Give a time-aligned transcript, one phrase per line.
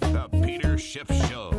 [0.00, 1.52] The Peter Schiff Show.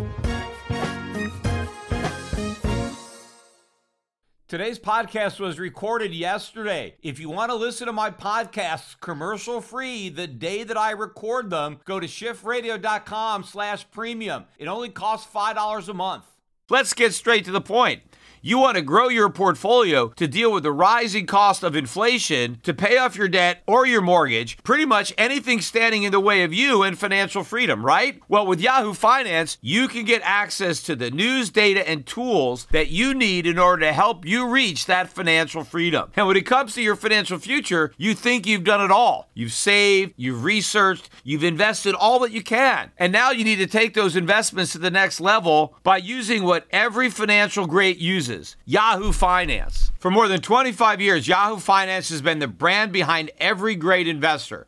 [4.48, 6.96] Today's podcast was recorded yesterday.
[7.04, 11.52] If you want to listen to my podcasts commercial free the day that I record
[11.52, 14.46] them, go to schiffradio.com slash premium.
[14.58, 16.26] It only costs $5 a month.
[16.70, 18.04] Let's get straight to the point.
[18.42, 22.74] You want to grow your portfolio to deal with the rising cost of inflation, to
[22.74, 26.54] pay off your debt or your mortgage, pretty much anything standing in the way of
[26.54, 28.22] you and financial freedom, right?
[28.30, 32.88] Well, with Yahoo Finance, you can get access to the news, data, and tools that
[32.88, 36.10] you need in order to help you reach that financial freedom.
[36.16, 39.30] And when it comes to your financial future, you think you've done it all.
[39.34, 42.92] You've saved, you've researched, you've invested all that you can.
[42.98, 46.59] And now you need to take those investments to the next level by using what
[46.72, 49.92] every financial great uses Yahoo Finance.
[50.00, 54.68] For more than 25 years, Yahoo Finance has been the brand behind every great investor.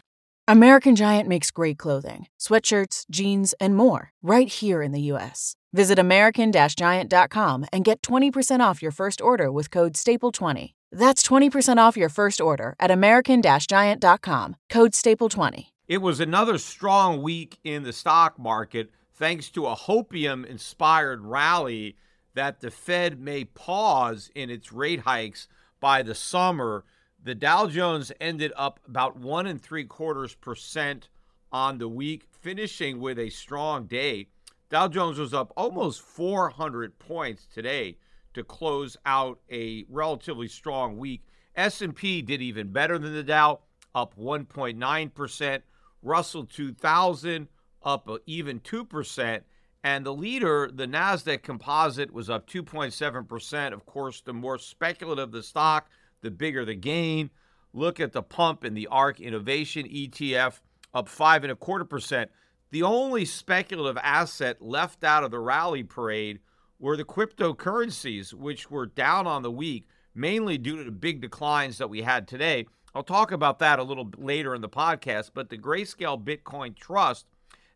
[0.47, 5.55] American Giant makes great clothing, sweatshirts, jeans, and more right here in the U.S.
[5.71, 10.73] Visit American Giant.com and get 20% off your first order with code STAPLE20.
[10.91, 15.67] That's 20% off your first order at American Giant.com, code STAPLE20.
[15.87, 21.95] It was another strong week in the stock market thanks to a hopium inspired rally
[22.33, 25.47] that the Fed may pause in its rate hikes
[25.79, 26.83] by the summer.
[27.23, 31.09] The Dow Jones ended up about one and three quarters percent
[31.51, 34.27] on the week, finishing with a strong day.
[34.69, 37.97] Dow Jones was up almost 400 points today
[38.33, 41.23] to close out a relatively strong week.
[41.55, 43.59] S&P did even better than the Dow,
[43.93, 45.61] up 1.9%.
[46.01, 47.47] Russell 2000
[47.83, 49.41] up even 2%,
[49.83, 53.73] and the leader, the Nasdaq Composite was up 2.7%.
[53.73, 55.89] Of course, the more speculative the stock,
[56.21, 57.29] the bigger the gain.
[57.73, 60.59] Look at the pump in the ARK Innovation ETF,
[60.93, 62.31] up five and a quarter percent.
[62.71, 66.39] The only speculative asset left out of the rally parade
[66.79, 71.77] were the cryptocurrencies, which were down on the week, mainly due to the big declines
[71.77, 72.65] that we had today.
[72.93, 77.25] I'll talk about that a little later in the podcast, but the Grayscale Bitcoin Trust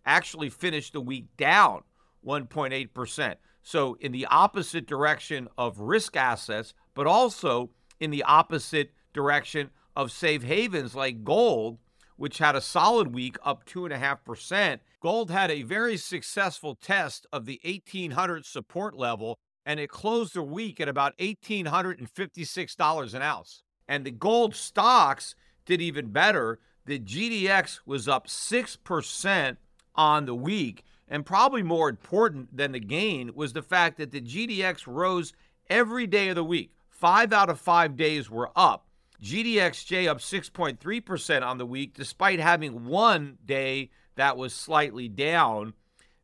[0.05, 1.83] actually finished the week down
[2.25, 3.35] 1.8%.
[3.63, 7.69] So, in the opposite direction of risk assets, but also
[7.99, 11.77] in the opposite direction of safe havens like gold,
[12.17, 14.79] which had a solid week up 2.5%.
[15.01, 20.43] Gold had a very successful test of the 1800 support level, and it closed the
[20.43, 23.63] week at about $1,856 an ounce.
[23.87, 25.35] And the gold stocks
[25.65, 26.59] did even better.
[26.85, 29.57] The GDX was up 6%
[29.95, 30.83] on the week.
[31.07, 35.33] And probably more important than the gain was the fact that the GDX rose
[35.69, 36.71] every day of the week.
[37.05, 38.87] Five out of five days were up.
[39.21, 45.75] GDXJ up 6.3% on the week, despite having one day that was slightly down.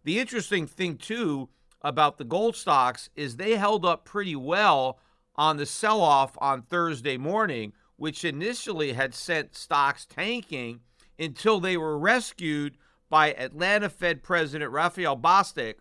[0.05, 1.49] The interesting thing, too,
[1.83, 4.97] about the gold stocks is they held up pretty well
[5.35, 10.79] on the sell off on Thursday morning, which initially had sent stocks tanking
[11.19, 12.75] until they were rescued
[13.07, 15.75] by Atlanta Fed President Raphael Bostic,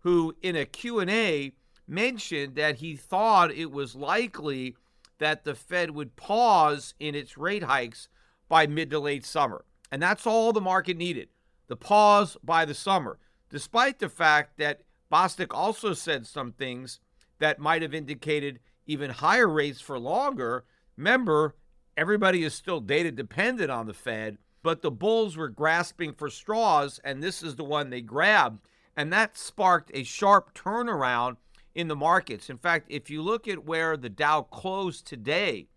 [0.00, 1.54] who in a Q&A
[1.86, 4.76] mentioned that he thought it was likely
[5.18, 8.08] that the Fed would pause in its rate hikes
[8.48, 9.64] by mid to late summer.
[9.90, 11.28] And that's all the market needed
[11.68, 17.00] the pause by the summer, despite the fact that Bostic also said some things
[17.38, 20.64] that might have indicated even higher rates for longer.
[20.96, 21.54] Remember,
[21.96, 27.00] everybody is still data dependent on the Fed, but the bulls were grasping for straws,
[27.04, 28.60] and this is the one they grabbed.
[28.96, 31.36] And that sparked a sharp turnaround
[31.74, 32.50] in the markets.
[32.50, 35.68] In fact, if you look at where the Dow closed today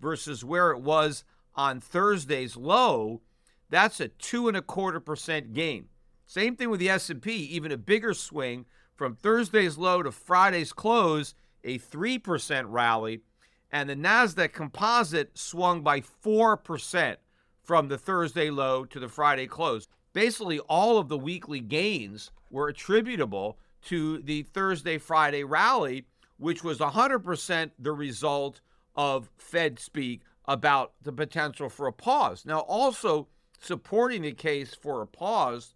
[0.00, 3.20] versus where it was on Thursday's low,
[3.68, 5.86] that's a two and a quarter percent gain.
[6.26, 8.64] Same thing with the S&P, even a bigger swing
[8.94, 11.34] from Thursday's low to Friday's close,
[11.64, 13.20] a 3% rally,
[13.70, 17.16] and the Nasdaq Composite swung by 4%
[17.62, 19.88] from the Thursday low to the Friday close.
[20.12, 26.06] Basically, all of the weekly gains were attributable to the Thursday Friday rally,
[26.38, 28.60] which was 100% the result
[28.94, 32.44] of Fed speak about the potential for a pause.
[32.44, 33.28] Now, also
[33.60, 35.74] supporting the case for a pause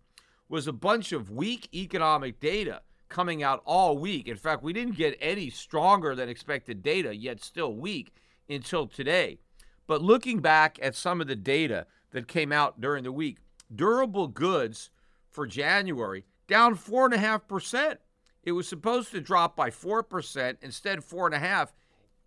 [0.48, 4.26] was a bunch of weak economic data coming out all week.
[4.28, 8.12] In fact, we didn't get any stronger than expected data, yet still weak
[8.48, 9.38] until today.
[9.86, 13.38] But looking back at some of the data that came out during the week,
[13.74, 14.90] durable goods
[15.30, 17.98] for January down 4.5%.
[18.42, 21.68] It was supposed to drop by 4%, instead, 4.5.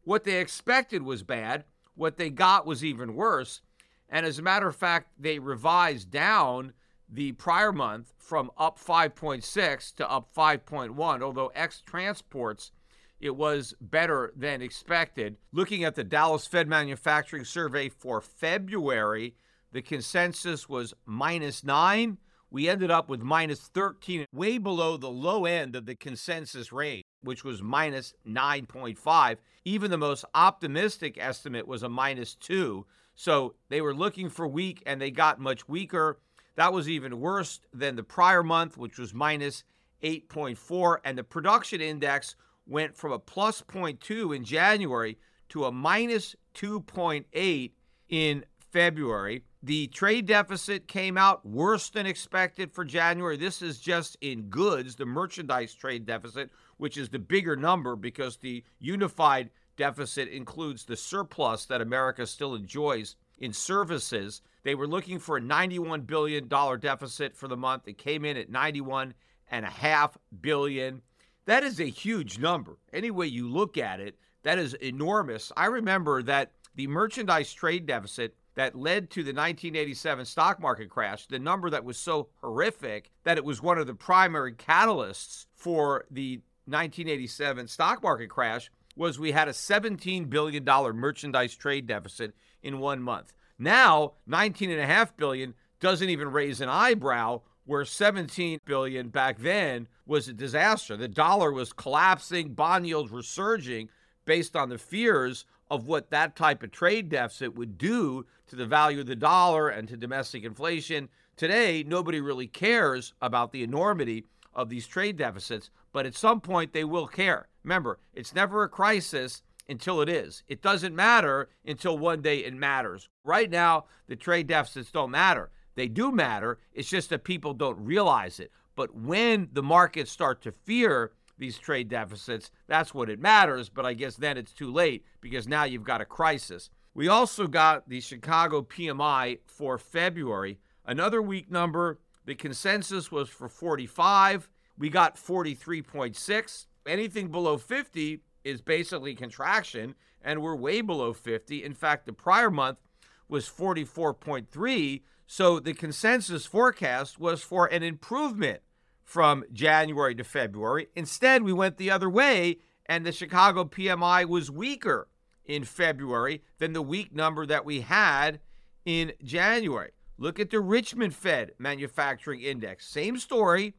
[0.03, 1.63] What they expected was bad.
[1.95, 3.61] What they got was even worse.
[4.09, 6.73] And as a matter of fact, they revised down
[7.07, 12.71] the prior month from up 5.6 to up 5.1, although ex transports,
[13.19, 15.37] it was better than expected.
[15.51, 19.35] Looking at the Dallas Fed Manufacturing Survey for February,
[19.71, 22.17] the consensus was minus nine.
[22.51, 27.03] We ended up with minus 13, way below the low end of the consensus range,
[27.21, 29.37] which was minus 9.5.
[29.65, 32.85] Even the most optimistic estimate was a minus two.
[33.13, 36.19] So they were looking for weak and they got much weaker.
[36.55, 39.63] That was even worse than the prior month, which was minus
[40.01, 40.97] 8.4.
[41.03, 42.35] And the production index
[42.65, 45.17] went from a plus 0.2 in January
[45.49, 47.71] to a minus 2.8
[48.09, 49.43] in February.
[49.61, 53.35] The trade deficit came out worse than expected for January.
[53.35, 58.37] This is just in goods, the merchandise trade deficit, which is the bigger number because
[58.37, 64.41] the unified deficit includes the surplus that America still enjoys in services.
[64.63, 67.87] They were looking for a $91 billion deficit for the month.
[67.87, 71.01] It came in at 91.5 billion.
[71.45, 72.77] That is a huge number.
[72.93, 75.51] Any way you look at it, that is enormous.
[75.57, 81.25] I remember that the merchandise trade deficit that led to the 1987 stock market crash,
[81.27, 86.03] the number that was so horrific that it was one of the primary catalysts for
[86.11, 92.79] the 1987 stock market crash was we had a $17 billion merchandise trade deficit in
[92.79, 93.31] one month.
[93.57, 100.33] Now, $19.5 billion doesn't even raise an eyebrow, where 17 billion back then was a
[100.33, 100.97] disaster.
[100.97, 103.87] The dollar was collapsing, bond yields were surging
[104.25, 108.65] based on the fears of what that type of trade deficit would do to the
[108.65, 111.09] value of the dollar and to domestic inflation.
[111.35, 116.73] Today, nobody really cares about the enormity of these trade deficits, but at some point
[116.73, 117.47] they will care.
[117.63, 120.43] Remember, it's never a crisis until it is.
[120.47, 123.07] It doesn't matter until one day it matters.
[123.23, 125.51] Right now, the trade deficits don't matter.
[125.75, 126.57] They do matter.
[126.73, 128.51] It's just that people don't realize it.
[128.75, 133.69] But when the markets start to fear these trade deficits, that's what it matters.
[133.69, 136.69] But I guess then it's too late because now you've got a crisis.
[136.93, 141.99] We also got the Chicago PMI for February, another weak number.
[142.25, 144.49] The consensus was for 45.
[144.77, 151.63] We got 43.6 anything below 50 is basically contraction, and we're way below 50.
[151.63, 152.79] In fact, the prior month
[153.27, 155.01] was 44.3.
[155.27, 158.61] So the consensus forecast was for an improvement
[159.09, 160.87] from January to February.
[160.95, 165.07] Instead, we went the other way, and the Chicago PMI was weaker
[165.43, 168.39] in February than the weak number that we had
[168.85, 169.89] in January.
[170.19, 172.85] Look at the Richmond Fed Manufacturing Index.
[172.85, 173.73] Same story.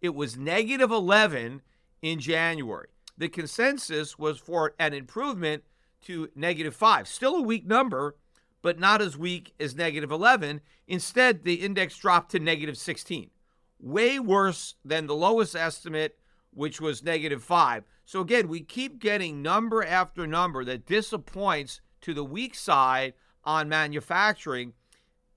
[0.00, 1.62] It was negative 11
[2.02, 2.88] in January.
[3.16, 5.62] The consensus was for an improvement
[6.06, 7.06] to negative 5.
[7.06, 8.16] Still a weak number,
[8.62, 10.60] but not as weak as negative 11.
[10.88, 13.30] Instead, the index dropped to negative 16.
[13.82, 16.16] Way worse than the lowest estimate,
[16.54, 17.84] which was negative 5.
[18.04, 23.68] So again, we keep getting number after number that disappoints to the weak side on
[23.68, 24.74] manufacturing.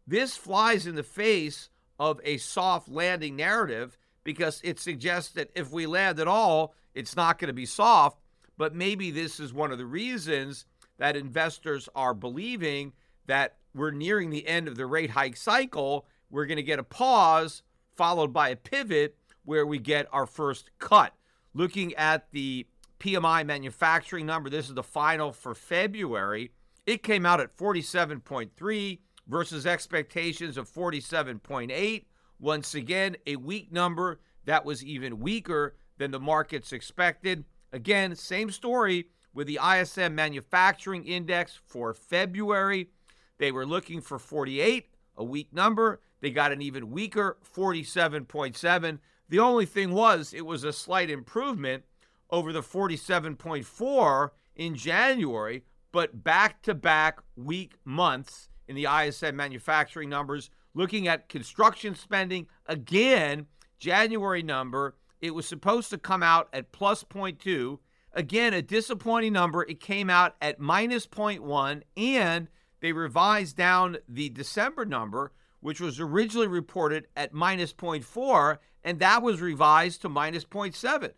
[0.06, 5.72] This flies in the face of a soft landing narrative because it suggests that if
[5.72, 8.20] we land at all, it's not going to be soft.
[8.58, 10.66] But maybe this is one of the reasons
[10.98, 12.94] that investors are believing
[13.26, 16.06] that we're nearing the end of the rate hike cycle.
[16.30, 17.64] We're going to get a pause
[17.96, 21.14] followed by a pivot where we get our first cut.
[21.54, 22.68] Looking at the
[23.00, 26.52] PMI manufacturing number, this is the final for February.
[26.86, 32.06] It came out at 47.3 versus expectations of 47.8.
[32.40, 37.46] Once again, a weak number that was even weaker than the markets expected.
[37.72, 42.90] Again, same story with the ISM Manufacturing Index for February.
[43.38, 46.02] They were looking for 48, a weak number.
[46.22, 49.00] They got an even weaker 47.7.
[49.30, 51.84] The only thing was, it was a slight improvement
[52.30, 60.10] over the 47.4 in January, but back to back weak months in the ISM manufacturing
[60.10, 63.48] numbers Looking at construction spending, again,
[63.80, 67.80] January number, it was supposed to come out at plus 0.2.
[68.12, 69.64] Again, a disappointing number.
[69.64, 72.50] It came out at minus 0.1, and
[72.82, 75.32] they revised down the December number,
[75.66, 81.10] which was originally reported at minus 0.4, and that was revised to minus 0.7.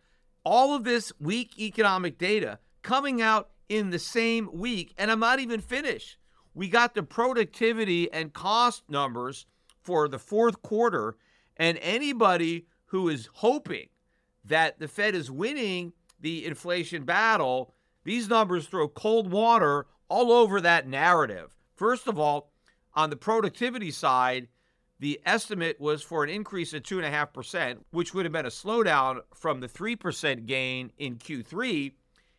[0.46, 5.42] All of this weak economic data coming out in the same week, and I'm not
[5.42, 6.16] even finished.
[6.54, 9.46] We got the productivity and cost numbers
[9.82, 11.18] for the fourth quarter,
[11.58, 13.88] and anybody who is hoping
[14.46, 17.74] that the Fed is winning the inflation battle,
[18.06, 21.54] these numbers throw cold water all over that narrative.
[21.76, 22.50] First of all,
[22.98, 24.48] on the productivity side,
[25.00, 29.60] the estimate was for an increase of 2.5%, which would have been a slowdown from
[29.60, 31.94] the 3% gain in Q3.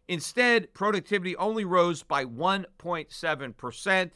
[0.08, 4.10] Instead, productivity only rose by 1.7%.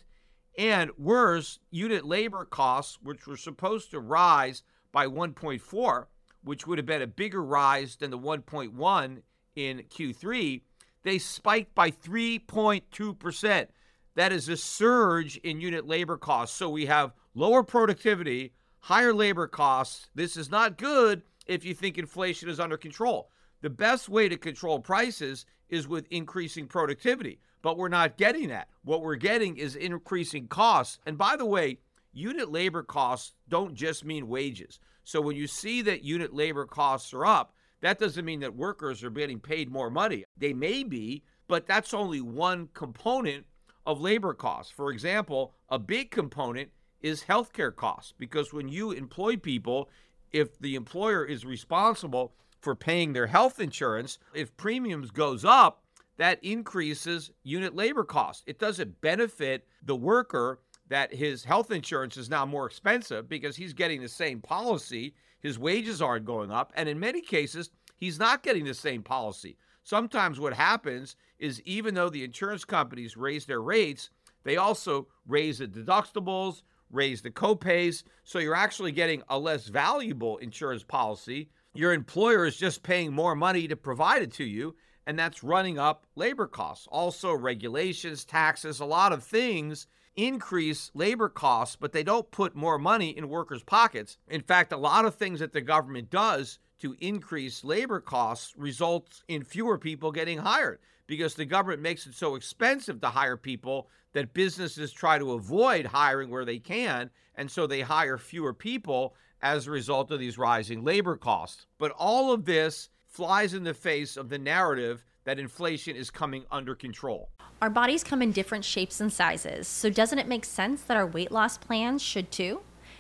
[0.59, 6.07] And worse, unit labor costs, which were supposed to rise by 1.4,
[6.43, 9.23] which would have been a bigger rise than the 1.1
[9.55, 10.63] in Q3,
[11.05, 13.69] they spiked by 3.2%.
[14.15, 16.57] That is a surge in unit labor costs.
[16.57, 20.09] So we have lower productivity, higher labor costs.
[20.15, 23.31] This is not good if you think inflation is under control.
[23.63, 28.69] The best way to control prices is with increasing productivity, but we're not getting that.
[28.85, 30.99] What we're getting is increasing costs.
[31.07, 31.79] And by the way,
[32.13, 34.79] unit labor costs don't just mean wages.
[35.05, 39.03] So when you see that unit labor costs are up, that doesn't mean that workers
[39.03, 40.25] are getting paid more money.
[40.37, 43.47] They may be, but that's only one component
[43.87, 44.73] of labor costs.
[44.73, 46.71] For example, a big component
[47.01, 49.89] is healthcare costs because when you employ people,
[50.31, 55.83] if the employer is responsible for paying their health insurance, if premiums goes up,
[56.19, 58.45] that increases unit labor costs.
[58.47, 63.73] It doesn't benefit the worker that his health insurance is now more expensive because he's
[63.73, 68.43] getting the same policy, his wages aren't going up, and in many cases, he's not
[68.43, 69.57] getting the same policy.
[69.83, 74.11] Sometimes what happens is even though the insurance companies raise their rates,
[74.45, 78.05] they also raise the deductibles, raise the copays.
[78.25, 81.49] So you're actually getting a less valuable insurance policy.
[81.75, 85.79] Your employer is just paying more money to provide it to you, and that's running
[85.79, 86.87] up labor costs.
[86.91, 92.79] Also, regulations, taxes, a lot of things increase labor costs, but they don't put more
[92.79, 94.19] money in workers' pockets.
[94.29, 99.23] In fact, a lot of things that the government does to increase labor costs results
[99.29, 103.89] in fewer people getting hired because the government makes it so expensive to hire people
[104.15, 109.15] that businesses try to avoid hiring where they can, and so they hire fewer people
[109.43, 111.67] as a result of these rising labor costs.
[111.79, 116.45] But all of this flies in the face of the narrative that inflation is coming
[116.51, 117.31] under control.
[117.61, 121.07] Our bodies come in different shapes and sizes, so doesn't it make sense that our
[121.07, 122.63] weight loss plans should too?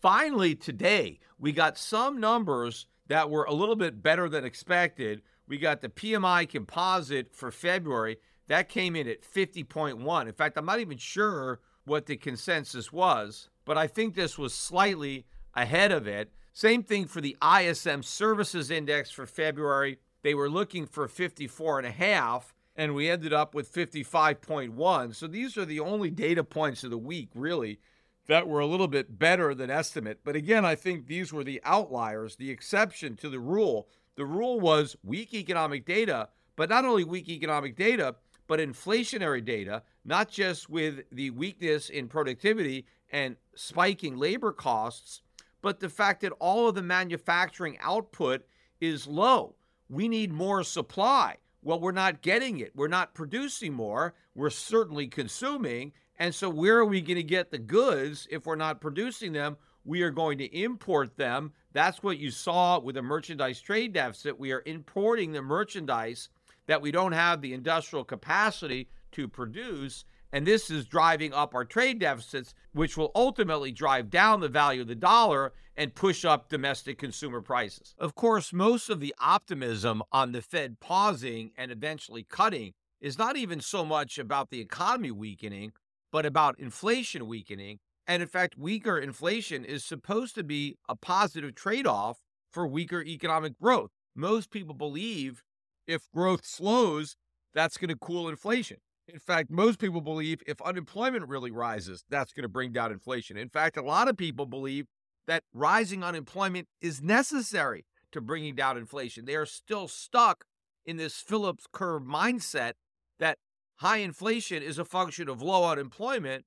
[0.00, 5.22] Finally, today, we got some numbers that were a little bit better than expected.
[5.48, 8.18] We got the PMI composite for February.
[8.48, 10.26] That came in at 50.1.
[10.26, 14.52] In fact, I'm not even sure what the consensus was, but I think this was
[14.54, 15.24] slightly
[15.54, 16.32] ahead of it.
[16.52, 19.98] Same thing for the ISM Services Index for February.
[20.22, 25.14] They were looking for 54 and a half, and we ended up with 55.1.
[25.14, 27.78] So these are the only data points of the week, really,
[28.28, 30.20] that were a little bit better than estimate.
[30.24, 33.88] But again, I think these were the outliers, the exception to the rule.
[34.16, 38.16] The rule was weak economic data, but not only weak economic data,
[38.46, 45.22] but inflationary data, not just with the weakness in productivity and spiking labor costs,
[45.62, 48.46] but the fact that all of the manufacturing output
[48.80, 49.54] is low.
[49.88, 51.36] We need more supply.
[51.62, 52.72] Well, we're not getting it.
[52.76, 54.14] We're not producing more.
[54.34, 55.92] We're certainly consuming.
[56.18, 59.56] And so, where are we going to get the goods if we're not producing them?
[59.84, 61.52] We are going to import them.
[61.72, 64.38] That's what you saw with the merchandise trade deficit.
[64.38, 66.28] We are importing the merchandise
[66.66, 70.04] that we don't have the industrial capacity to produce.
[70.32, 74.82] And this is driving up our trade deficits, which will ultimately drive down the value
[74.82, 77.94] of the dollar and push up domestic consumer prices.
[77.98, 83.36] Of course, most of the optimism on the Fed pausing and eventually cutting is not
[83.36, 85.72] even so much about the economy weakening,
[86.12, 87.78] but about inflation weakening.
[88.06, 92.18] And in fact, weaker inflation is supposed to be a positive trade off
[92.52, 93.90] for weaker economic growth.
[94.14, 95.42] Most people believe
[95.86, 97.16] if growth slows,
[97.54, 98.78] that's going to cool inflation.
[99.08, 103.36] In fact, most people believe if unemployment really rises, that's going to bring down inflation.
[103.36, 104.86] In fact, a lot of people believe
[105.26, 109.24] that rising unemployment is necessary to bringing down inflation.
[109.24, 110.44] They are still stuck
[110.84, 112.72] in this Phillips curve mindset
[113.18, 113.38] that
[113.76, 116.44] high inflation is a function of low unemployment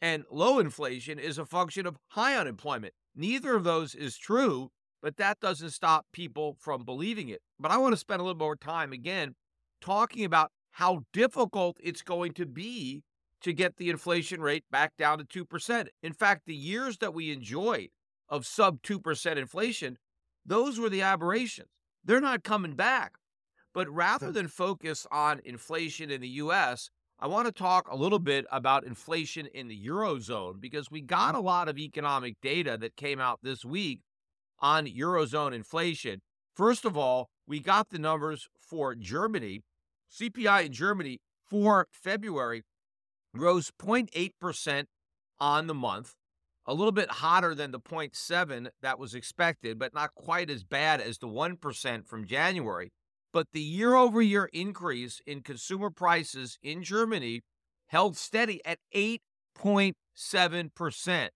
[0.00, 2.94] and low inflation is a function of high unemployment.
[3.16, 4.70] Neither of those is true,
[5.02, 7.40] but that doesn't stop people from believing it.
[7.58, 9.34] But I want to spend a little more time again
[9.80, 13.02] talking about how difficult it's going to be
[13.40, 15.88] to get the inflation rate back down to 2%.
[16.02, 17.88] In fact, the years that we enjoyed
[18.28, 19.98] of sub 2% inflation,
[20.44, 21.68] those were the aberrations.
[22.04, 23.14] They're not coming back.
[23.78, 28.18] But rather than focus on inflation in the US, I want to talk a little
[28.18, 32.96] bit about inflation in the Eurozone because we got a lot of economic data that
[32.96, 34.00] came out this week
[34.58, 36.22] on Eurozone inflation.
[36.56, 39.60] First of all, we got the numbers for Germany.
[40.12, 42.64] CPI in Germany for February
[43.32, 44.86] rose 0.8%
[45.38, 46.14] on the month,
[46.66, 51.00] a little bit hotter than the 0.7 that was expected, but not quite as bad
[51.00, 52.90] as the 1% from January.
[53.32, 57.42] But the year over year increase in consumer prices in Germany
[57.88, 61.28] held steady at 8.7%.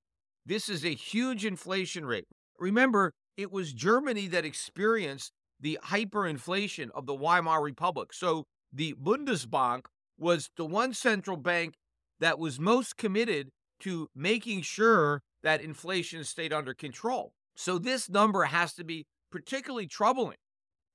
[0.45, 2.27] This is a huge inflation rate.
[2.59, 8.13] Remember, it was Germany that experienced the hyperinflation of the Weimar Republic.
[8.13, 9.83] So the Bundesbank
[10.19, 11.75] was the one central bank
[12.21, 17.33] that was most committed to making sure that inflation stayed under control.
[17.57, 20.37] So this number has to be particularly troubling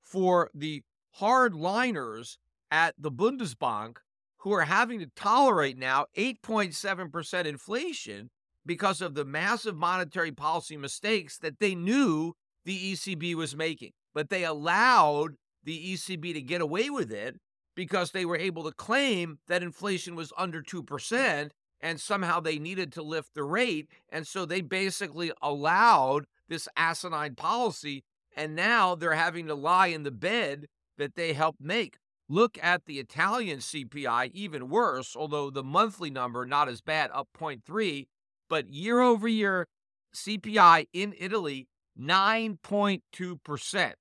[0.07, 0.83] for the
[1.19, 2.37] hardliners
[2.71, 3.97] at the Bundesbank
[4.37, 8.29] who are having to tolerate now 8.7% inflation
[8.65, 12.33] because of the massive monetary policy mistakes that they knew
[12.65, 13.91] the ECB was making.
[14.13, 17.37] But they allowed the ECB to get away with it
[17.75, 22.91] because they were able to claim that inflation was under 2% and somehow they needed
[22.93, 23.87] to lift the rate.
[24.09, 28.03] And so they basically allowed this asinine policy.
[28.37, 30.67] And now they're having to lie in the bed
[30.99, 31.97] that they helped make.
[32.29, 37.29] Look at the Italian CPI, even worse, although the monthly number not as bad, up
[37.35, 38.05] 0.3,
[38.47, 39.65] but year over year
[40.13, 41.67] CPI in Italy
[41.99, 43.93] 9.2%.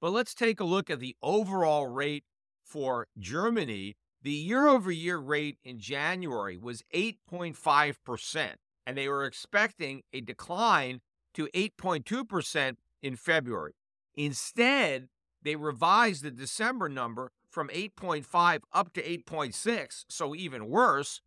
[0.00, 2.24] But let's take a look at the overall rate
[2.62, 3.96] for Germany.
[4.22, 8.54] The year over year rate in January was 8.5%,
[8.86, 11.00] and they were expecting a decline
[11.34, 13.72] to 8.2% in February.
[14.14, 15.08] Instead,
[15.42, 21.20] they revised the December number from 8.5 up to 8.6, so even worse.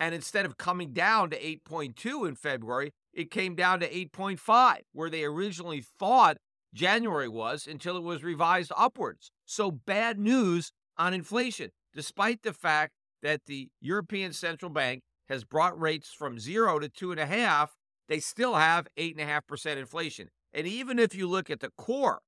[0.00, 5.08] And instead of coming down to 8.2 in February, it came down to 8.5, where
[5.08, 6.36] they originally thought
[6.74, 9.30] January was until it was revised upwards.
[9.46, 15.80] So bad news on inflation, despite the fact that the European Central Bank has brought
[15.80, 17.76] rates from zero to two and a half,
[18.08, 20.28] they still have eight and a half percent inflation.
[20.54, 22.20] And even if you look at the core,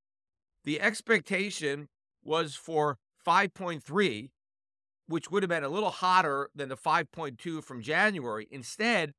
[0.65, 1.89] the expectation
[2.23, 4.31] was for 5.3
[5.09, 8.49] which would have been a little hotter than the 5.2 from January.
[8.51, 9.13] Instead,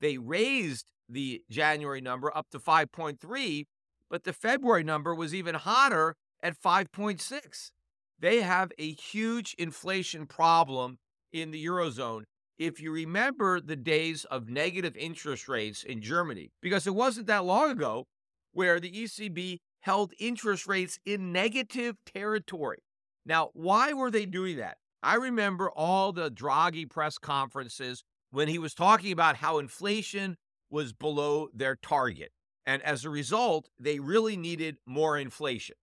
[0.00, 3.64] they raised the January number up to 5.3,
[4.08, 7.70] but the February number was even hotter at 5.6.
[8.18, 10.98] They have a huge inflation problem
[11.32, 12.22] in the Eurozone.
[12.58, 17.44] If you remember the days of negative interest rates in Germany, because it wasn't that
[17.44, 18.06] long ago
[18.56, 22.78] where the ECB held interest rates in negative territory.
[23.26, 24.78] Now, why were they doing that?
[25.02, 30.38] I remember all the Draghi press conferences when he was talking about how inflation
[30.70, 32.32] was below their target.
[32.64, 35.76] And as a result, they really needed more inflation.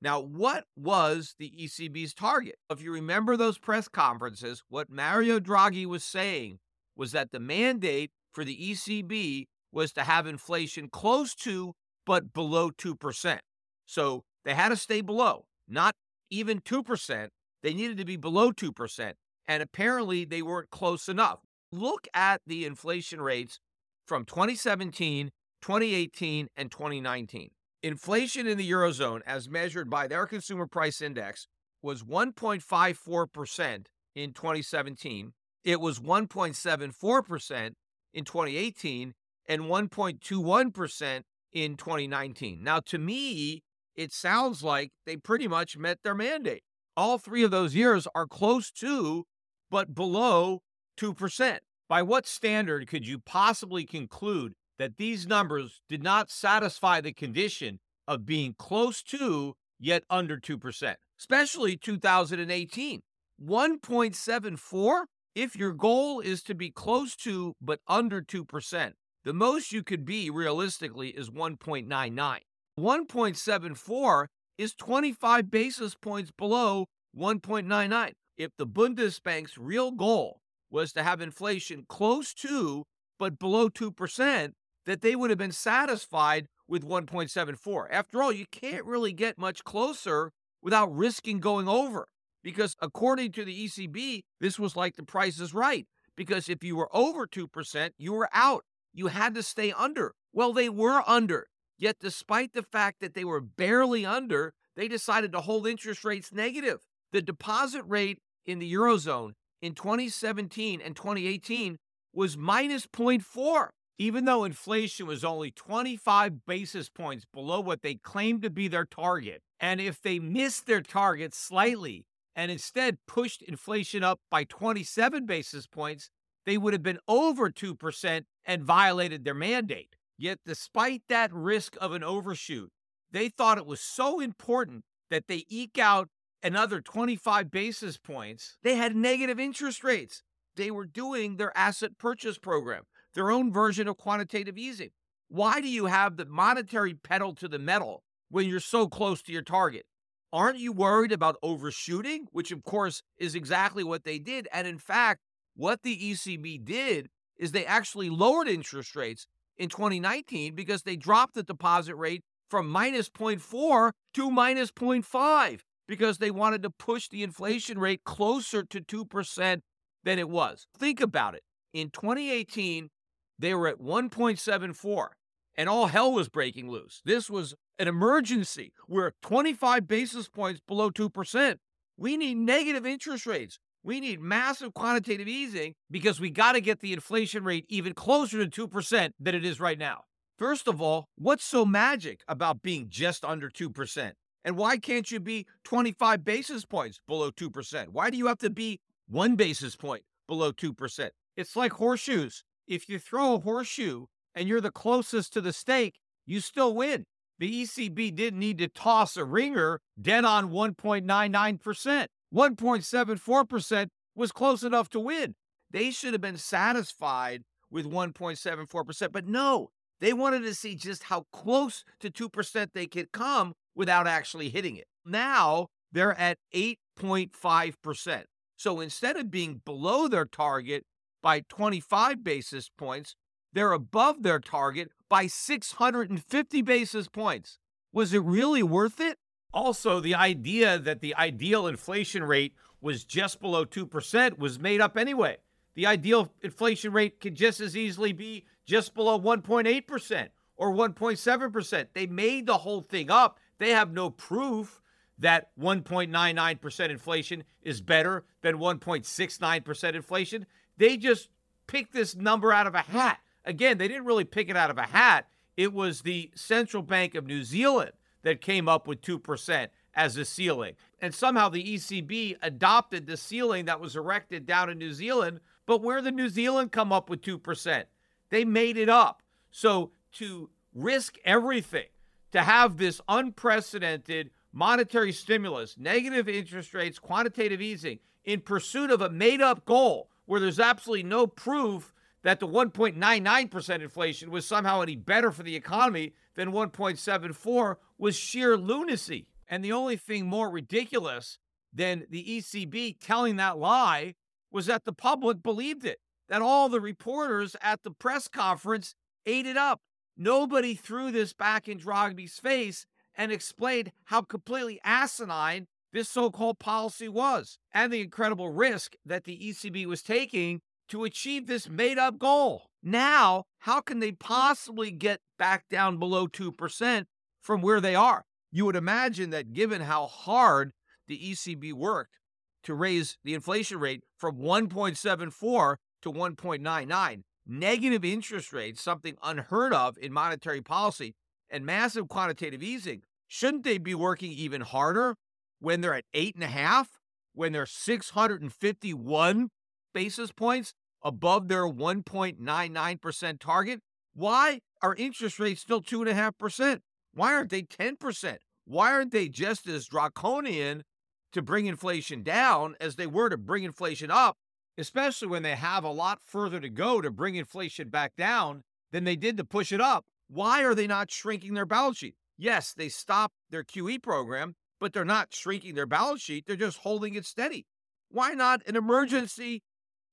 [0.00, 2.60] Now, what was the ECB's target?
[2.70, 6.60] If you remember those press conferences, what Mario Draghi was saying
[6.94, 11.74] was that the mandate for the ECB was to have inflation close to
[12.10, 13.38] but below 2%.
[13.86, 15.94] So they had to stay below, not
[16.28, 17.28] even 2%,
[17.62, 19.12] they needed to be below 2%.
[19.46, 21.38] And apparently they weren't close enough.
[21.70, 23.60] Look at the inflation rates
[24.08, 25.30] from 2017,
[25.62, 27.50] 2018, and 2019.
[27.84, 31.46] Inflation in the Eurozone, as measured by their consumer price index,
[31.80, 37.74] was 1.54% in 2017, it was 1.74%
[38.12, 39.14] in 2018
[39.46, 42.62] and 1.21% in 2019.
[42.62, 43.62] Now, to me,
[43.96, 46.62] it sounds like they pretty much met their mandate.
[46.96, 49.24] All three of those years are close to,
[49.70, 50.60] but below
[50.98, 51.58] 2%.
[51.88, 57.80] By what standard could you possibly conclude that these numbers did not satisfy the condition
[58.06, 60.94] of being close to, yet under 2%?
[61.18, 63.00] Especially 2018.
[63.42, 65.02] 1.74?
[65.34, 68.92] If your goal is to be close to, but under 2%,
[69.24, 72.38] the most you could be realistically is 1.99.
[72.78, 78.12] 1.74 is 25 basis points below 1.99.
[78.38, 82.84] If the Bundesbank's real goal was to have inflation close to
[83.18, 84.52] but below 2%,
[84.86, 87.86] that they would have been satisfied with 1.74.
[87.90, 92.08] After all, you can't really get much closer without risking going over.
[92.42, 95.86] Because according to the ECB, this was like the price is right.
[96.16, 98.64] Because if you were over 2%, you were out.
[98.92, 100.14] You had to stay under.
[100.32, 101.48] Well, they were under.
[101.78, 106.32] Yet, despite the fact that they were barely under, they decided to hold interest rates
[106.32, 106.80] negative.
[107.12, 111.78] The deposit rate in the Eurozone in 2017 and 2018
[112.12, 118.42] was minus 0.4, even though inflation was only 25 basis points below what they claimed
[118.42, 119.42] to be their target.
[119.58, 125.66] And if they missed their target slightly and instead pushed inflation up by 27 basis
[125.66, 126.10] points,
[126.46, 129.96] they would have been over 2% and violated their mandate.
[130.18, 132.70] Yet, despite that risk of an overshoot,
[133.10, 136.08] they thought it was so important that they eke out
[136.42, 138.58] another 25 basis points.
[138.62, 140.22] They had negative interest rates.
[140.56, 144.90] They were doing their asset purchase program, their own version of quantitative easing.
[145.28, 149.32] Why do you have the monetary pedal to the metal when you're so close to
[149.32, 149.86] your target?
[150.32, 152.26] Aren't you worried about overshooting?
[152.30, 154.48] Which, of course, is exactly what they did.
[154.52, 155.20] And in fact,
[155.54, 157.08] what the ECB did
[157.38, 162.68] is they actually lowered interest rates in 2019 because they dropped the deposit rate from
[162.68, 168.80] minus 0.4 to minus 0.5 because they wanted to push the inflation rate closer to
[168.80, 169.60] 2%
[170.04, 170.66] than it was.
[170.78, 171.42] Think about it.
[171.72, 172.90] In 2018,
[173.38, 175.08] they were at 1.74
[175.56, 177.02] and all hell was breaking loose.
[177.04, 178.72] This was an emergency.
[178.88, 181.56] We're 25 basis points below 2%.
[181.96, 183.58] We need negative interest rates.
[183.82, 188.44] We need massive quantitative easing because we got to get the inflation rate even closer
[188.44, 190.02] to 2% than it is right now.
[190.38, 194.12] First of all, what's so magic about being just under 2%?
[194.44, 197.88] And why can't you be 25 basis points below 2%?
[197.88, 201.10] Why do you have to be one basis point below 2%?
[201.36, 202.44] It's like horseshoes.
[202.66, 207.04] If you throw a horseshoe and you're the closest to the stake, you still win.
[207.38, 212.06] The ECB didn't need to toss a ringer dead on 1.99%.
[212.34, 215.34] 1.74% was close enough to win.
[215.70, 219.12] They should have been satisfied with 1.74%.
[219.12, 224.06] But no, they wanted to see just how close to 2% they could come without
[224.06, 224.86] actually hitting it.
[225.04, 228.24] Now they're at 8.5%.
[228.56, 230.84] So instead of being below their target
[231.22, 233.14] by 25 basis points,
[233.52, 237.58] they're above their target by 650 basis points.
[237.92, 239.18] Was it really worth it?
[239.52, 244.96] Also, the idea that the ideal inflation rate was just below 2% was made up
[244.96, 245.36] anyway.
[245.74, 251.86] The ideal inflation rate could just as easily be just below 1.8% or 1.7%.
[251.94, 253.38] They made the whole thing up.
[253.58, 254.80] They have no proof
[255.18, 260.46] that 1.99% inflation is better than 1.69% inflation.
[260.76, 261.28] They just
[261.66, 263.18] picked this number out of a hat.
[263.44, 265.28] Again, they didn't really pick it out of a hat.
[265.56, 270.24] It was the Central Bank of New Zealand that came up with 2% as a
[270.24, 270.74] ceiling.
[271.00, 275.40] And somehow the ECB adopted the ceiling that was erected down in New Zealand.
[275.66, 277.84] But where did New Zealand come up with 2%?
[278.30, 279.22] They made it up.
[279.50, 281.86] So to risk everything,
[282.32, 289.10] to have this unprecedented monetary stimulus, negative interest rates, quantitative easing in pursuit of a
[289.10, 294.96] made up goal where there's absolutely no proof that the 1.99% inflation was somehow any
[294.96, 299.26] better for the economy than 1.74 was sheer lunacy.
[299.48, 301.38] And the only thing more ridiculous
[301.72, 304.14] than the ECB telling that lie
[304.50, 308.94] was that the public believed it, that all the reporters at the press conference
[309.26, 309.80] ate it up.
[310.16, 316.58] Nobody threw this back in Draghi's face and explained how completely asinine this so called
[316.58, 321.98] policy was and the incredible risk that the ECB was taking to achieve this made
[321.98, 322.66] up goal.
[322.82, 327.04] Now, how can they possibly get back down below 2%
[327.40, 328.24] from where they are?
[328.52, 330.72] You would imagine that given how hard
[331.06, 332.18] the ECB worked
[332.64, 337.22] to raise the inflation rate from 1.74 to 1.99.
[337.46, 341.14] Negative interest rates, something unheard of in monetary policy,
[341.48, 343.02] and massive quantitative easing.
[343.26, 345.16] Shouldn't they be working even harder
[345.60, 347.00] when they're at eight and a half,
[347.34, 349.50] when they're 651
[349.92, 353.80] basis points above their 1.99% target?
[354.14, 356.80] Why are interest rates still 2.5%?
[357.14, 358.36] Why aren't they 10%?
[358.64, 360.84] Why aren't they just as draconian
[361.32, 364.36] to bring inflation down as they were to bring inflation up,
[364.78, 369.04] especially when they have a lot further to go to bring inflation back down than
[369.04, 370.04] they did to push it up?
[370.28, 372.14] Why are they not shrinking their balance sheet?
[372.38, 376.46] Yes, they stopped their QE program, but they're not shrinking their balance sheet.
[376.46, 377.66] They're just holding it steady.
[378.08, 379.62] Why not an emergency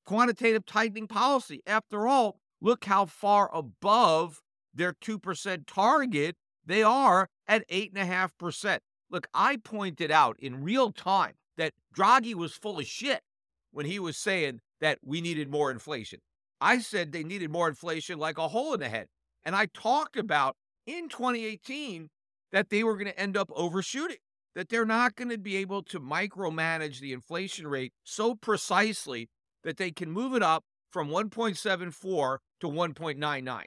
[0.08, 1.62] quantitative tightening policy?
[1.68, 4.42] After all, look how far above
[4.74, 8.80] their 2% target they are at 8.5%.
[9.12, 13.22] Look, I pointed out in real time that Draghi was full of shit
[13.72, 16.20] when he was saying that we needed more inflation.
[16.60, 19.08] I said they needed more inflation like a hole in the head.
[19.44, 22.10] And I talked about in 2018
[22.52, 24.18] that they were going to end up overshooting,
[24.56, 29.30] that they're not going to be able to micromanage the inflation rate so precisely
[29.64, 33.64] that they can move it up from 1.74 to 1.99.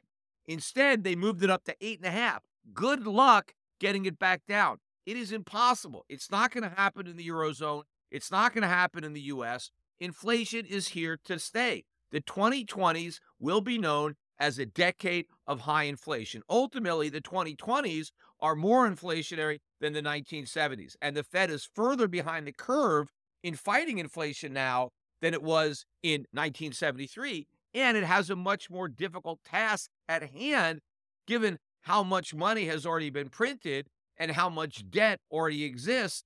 [0.46, 2.38] Instead, they moved it up to 8.5.
[2.72, 4.79] Good luck getting it back down.
[5.07, 6.05] It is impossible.
[6.09, 7.83] It's not going to happen in the Eurozone.
[8.11, 9.70] It's not going to happen in the US.
[9.98, 11.85] Inflation is here to stay.
[12.11, 16.42] The 2020s will be known as a decade of high inflation.
[16.48, 20.96] Ultimately, the 2020s are more inflationary than the 1970s.
[21.00, 23.09] And the Fed is further behind the curve
[23.42, 27.46] in fighting inflation now than it was in 1973.
[27.74, 30.80] And it has a much more difficult task at hand,
[31.26, 36.24] given how much money has already been printed and how much debt already exists,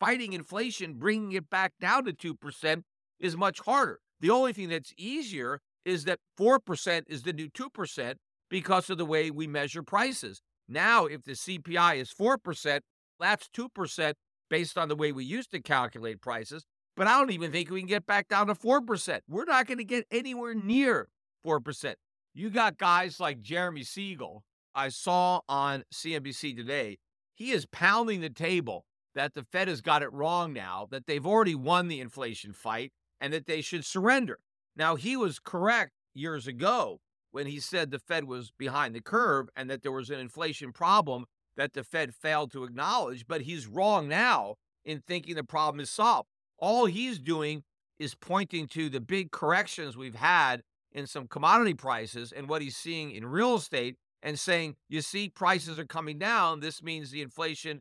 [0.00, 2.82] fighting inflation, bringing it back down to 2%
[3.20, 3.98] is much harder.
[4.20, 8.14] The only thing that's easier is that 4% is the new 2%
[8.48, 10.40] because of the way we measure prices.
[10.68, 12.80] Now, if the CPI is 4%,
[13.20, 14.14] that's 2%
[14.48, 16.64] based on the way we used to calculate prices.
[16.96, 19.20] But I don't even think we can get back down to 4%.
[19.28, 21.08] We're not going to get anywhere near
[21.44, 21.94] 4%.
[22.34, 26.98] You got guys like Jeremy Siegel, I saw on CNBC today,
[27.34, 31.26] he is pounding the table that the Fed has got it wrong now, that they've
[31.26, 34.38] already won the inflation fight, and that they should surrender.
[34.76, 36.98] Now, he was correct years ago
[37.30, 40.72] when he said the Fed was behind the curve and that there was an inflation
[40.72, 41.26] problem
[41.56, 45.90] that the Fed failed to acknowledge, but he's wrong now in thinking the problem is
[45.90, 46.28] solved.
[46.58, 47.62] All he's doing
[47.98, 50.62] is pointing to the big corrections we've had
[50.92, 55.28] in some commodity prices and what he's seeing in real estate and saying, you see,
[55.28, 56.60] prices are coming down.
[56.60, 57.80] This means the inflation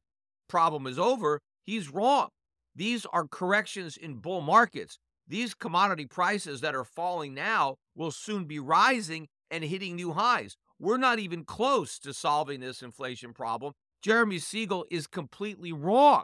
[0.50, 1.40] problem is over.
[1.66, 2.30] He's wrong.
[2.76, 4.98] These are corrections in bull markets.
[5.28, 10.58] These commodity prices that are falling now will soon be rising and hitting new highs.
[10.80, 13.74] We're not even close to solving this inflation problem.
[14.02, 16.24] Jeremy Siegel is completely wrong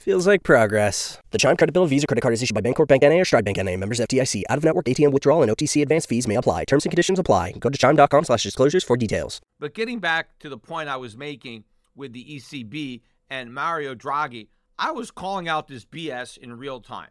[0.00, 1.18] Feels like progress.
[1.30, 3.20] The Chime Credit Builder Visa Credit Card is issued by Bancorp Bank N.A.
[3.20, 3.76] or Stride Bank N.A.
[3.76, 4.44] Members FDIC.
[4.48, 6.64] Out-of-network ATM withdrawal and OTC advance fees may apply.
[6.64, 7.52] Terms and conditions apply.
[7.58, 9.42] Go to chime.com slash disclosures for details.
[9.58, 14.48] But getting back to the point I was making with the ECB and Mario Draghi,
[14.78, 17.10] I was calling out this BS in real time.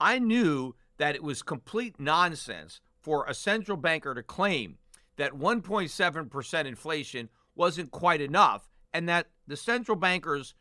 [0.00, 4.78] I knew that it was complete nonsense for a central banker to claim
[5.16, 10.54] that 1.7% inflation wasn't quite enough and that the central bankers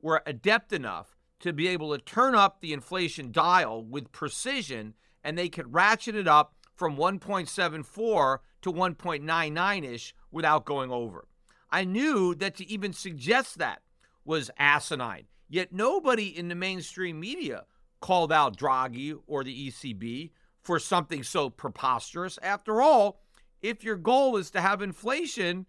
[0.00, 5.36] were adept enough to be able to turn up the inflation dial with precision and
[5.36, 11.26] they could ratchet it up from 1.74 to 1.99 ish without going over.
[11.70, 13.82] I knew that to even suggest that
[14.24, 15.26] was asinine.
[15.48, 17.64] Yet nobody in the mainstream media
[18.00, 20.30] called out Draghi or the ECB
[20.62, 22.38] for something so preposterous.
[22.42, 23.20] After all,
[23.62, 25.66] if your goal is to have inflation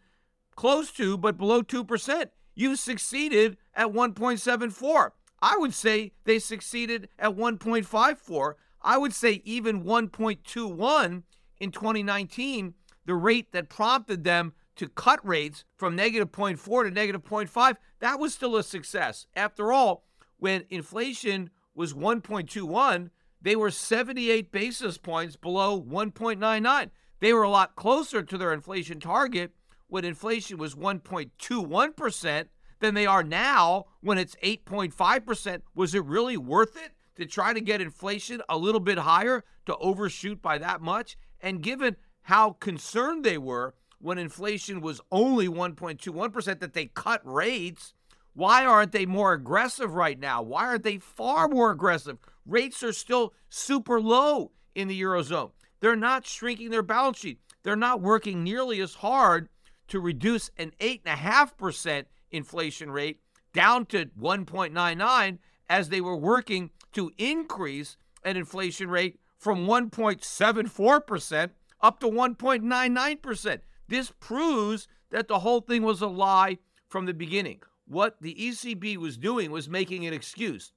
[0.55, 5.11] close to but below 2%, you've succeeded at 1.74.
[5.41, 8.53] I would say they succeeded at 1.54.
[8.81, 11.23] I would say even 1.21
[11.59, 12.73] in 2019,
[13.05, 18.19] the rate that prompted them to cut rates from negative 0.4 to negative 0.5, that
[18.19, 19.27] was still a success.
[19.35, 20.03] After all,
[20.37, 23.09] when inflation was 1.21,
[23.41, 26.89] they were 78 basis points below 1.99.
[27.19, 29.51] They were a lot closer to their inflation target
[29.87, 32.45] when inflation was 1.21%
[32.79, 35.61] than they are now when it's 8.5%.
[35.75, 39.75] Was it really worth it to try to get inflation a little bit higher to
[39.77, 41.17] overshoot by that much?
[41.41, 47.93] And given how concerned they were when inflation was only 1.21% that they cut rates,
[48.33, 50.41] why aren't they more aggressive right now?
[50.43, 52.19] Why aren't they far more aggressive?
[52.45, 55.51] Rates are still super low in the Eurozone.
[55.79, 57.39] They're not shrinking their balance sheet.
[57.63, 59.49] They're not working nearly as hard
[59.87, 63.19] to reduce an 8.5% inflation rate
[63.53, 65.37] down to 1.99
[65.69, 71.49] as they were working to increase an inflation rate from 1.74%
[71.81, 73.59] up to 1.99%.
[73.87, 76.57] This proves that the whole thing was a lie
[76.89, 77.61] from the beginning.
[77.87, 80.73] What the ECB was doing was making an excuse.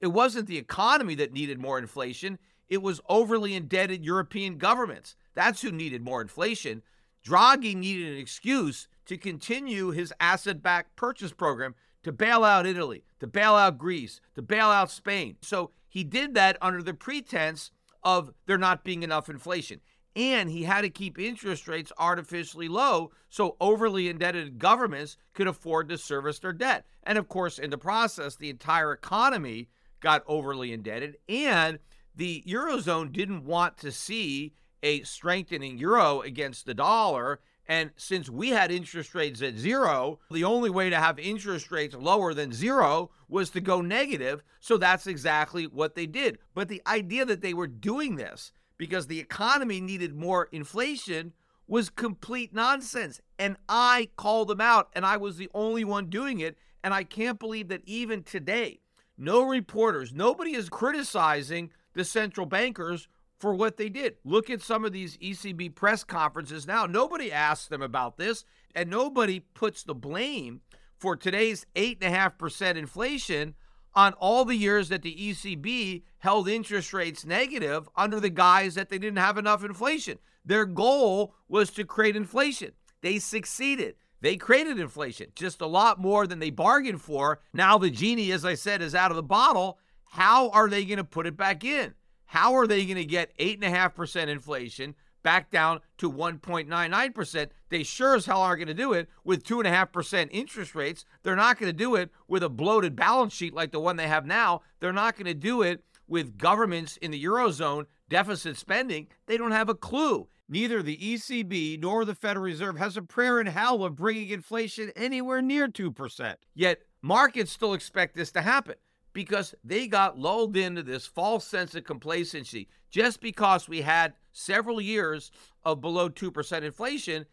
[0.00, 5.16] It wasn't the economy that needed more inflation, it was overly indebted European governments.
[5.34, 6.82] That's who needed more inflation.
[7.26, 13.04] Draghi needed an excuse to continue his asset backed purchase program to bail out Italy,
[13.20, 15.36] to bail out Greece, to bail out Spain.
[15.42, 17.70] So he did that under the pretense
[18.04, 19.80] of there not being enough inflation.
[20.14, 25.88] And he had to keep interest rates artificially low so overly indebted governments could afford
[25.88, 26.86] to service their debt.
[27.04, 29.68] And of course, in the process, the entire economy
[30.00, 31.18] got overly indebted.
[31.28, 31.78] And
[32.14, 37.40] the Eurozone didn't want to see a strengthening euro against the dollar.
[37.68, 41.94] And since we had interest rates at zero, the only way to have interest rates
[41.94, 44.42] lower than zero was to go negative.
[44.58, 46.38] So that's exactly what they did.
[46.54, 51.34] But the idea that they were doing this because the economy needed more inflation
[51.66, 53.20] was complete nonsense.
[53.38, 56.56] And I called them out, and I was the only one doing it.
[56.82, 58.80] And I can't believe that even today,
[59.18, 64.16] no reporters, nobody is criticizing the central bankers for what they did.
[64.24, 66.86] Look at some of these ECB press conferences now.
[66.86, 70.60] Nobody asks them about this, and nobody puts the blame
[70.96, 73.54] for today's 8.5% inflation
[73.94, 78.88] on all the years that the ECB held interest rates negative under the guise that
[78.88, 80.18] they didn't have enough inflation.
[80.44, 82.72] Their goal was to create inflation.
[83.00, 83.94] They succeeded.
[84.20, 87.40] They created inflation, just a lot more than they bargained for.
[87.52, 89.78] Now the genie, as I said, is out of the bottle.
[90.04, 91.94] How are they going to put it back in?
[92.28, 97.48] How are they going to get 8.5% inflation back down to 1.99%?
[97.70, 101.06] They sure as hell aren't going to do it with 2.5% interest rates.
[101.22, 104.08] They're not going to do it with a bloated balance sheet like the one they
[104.08, 104.60] have now.
[104.78, 109.08] They're not going to do it with governments in the Eurozone deficit spending.
[109.26, 110.28] They don't have a clue.
[110.50, 114.92] Neither the ECB nor the Federal Reserve has a prayer in hell of bringing inflation
[114.94, 116.34] anywhere near 2%.
[116.54, 118.74] Yet markets still expect this to happen
[119.18, 122.68] because they got lulled into this false sense of complacency.
[122.88, 125.32] Just because we had several years
[125.64, 127.26] of below 2% inflation,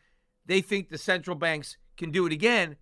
[0.48, 2.78] they think the central banks can do it again.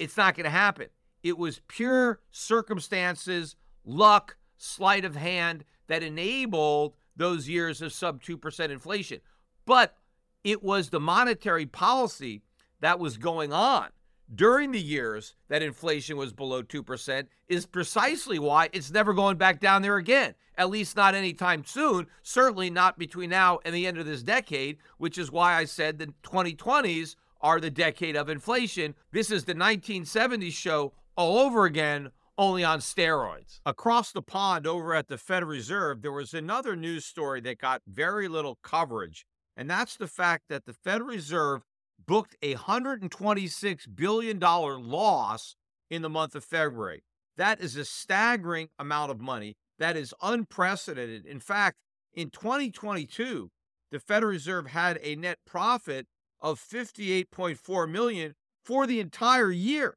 [0.00, 0.88] It's not going to happen.
[1.22, 8.70] It was pure circumstances, luck, sleight of hand that enabled those years of sub 2%
[8.70, 9.20] inflation.
[9.66, 9.94] But
[10.42, 12.42] it was the monetary policy
[12.80, 13.90] that was going on
[14.34, 19.60] during the years that inflation was below 2% is precisely why it's never going back
[19.60, 23.98] down there again, at least not anytime soon, certainly not between now and the end
[23.98, 28.94] of this decade, which is why I said the 2020s are the decade of inflation.
[29.12, 33.60] This is the 1970s show all over again, only on steroids.
[33.66, 37.82] Across the pond over at the Federal Reserve, there was another news story that got
[37.88, 41.62] very little coverage, and that's the fact that the Federal Reserve
[42.08, 45.54] booked a $126 billion loss
[45.90, 47.04] in the month of February.
[47.36, 49.56] That is a staggering amount of money.
[49.78, 51.26] That is unprecedented.
[51.26, 51.76] In fact,
[52.14, 53.50] in 2022,
[53.92, 56.06] the Federal Reserve had a net profit
[56.40, 59.94] of 58.4 million for the entire year.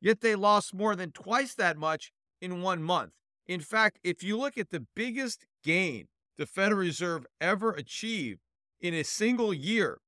[0.00, 3.12] Yet they lost more than twice that much in one month.
[3.46, 8.40] In fact, if you look at the biggest gain the Federal Reserve ever achieved
[8.78, 9.98] in a single year,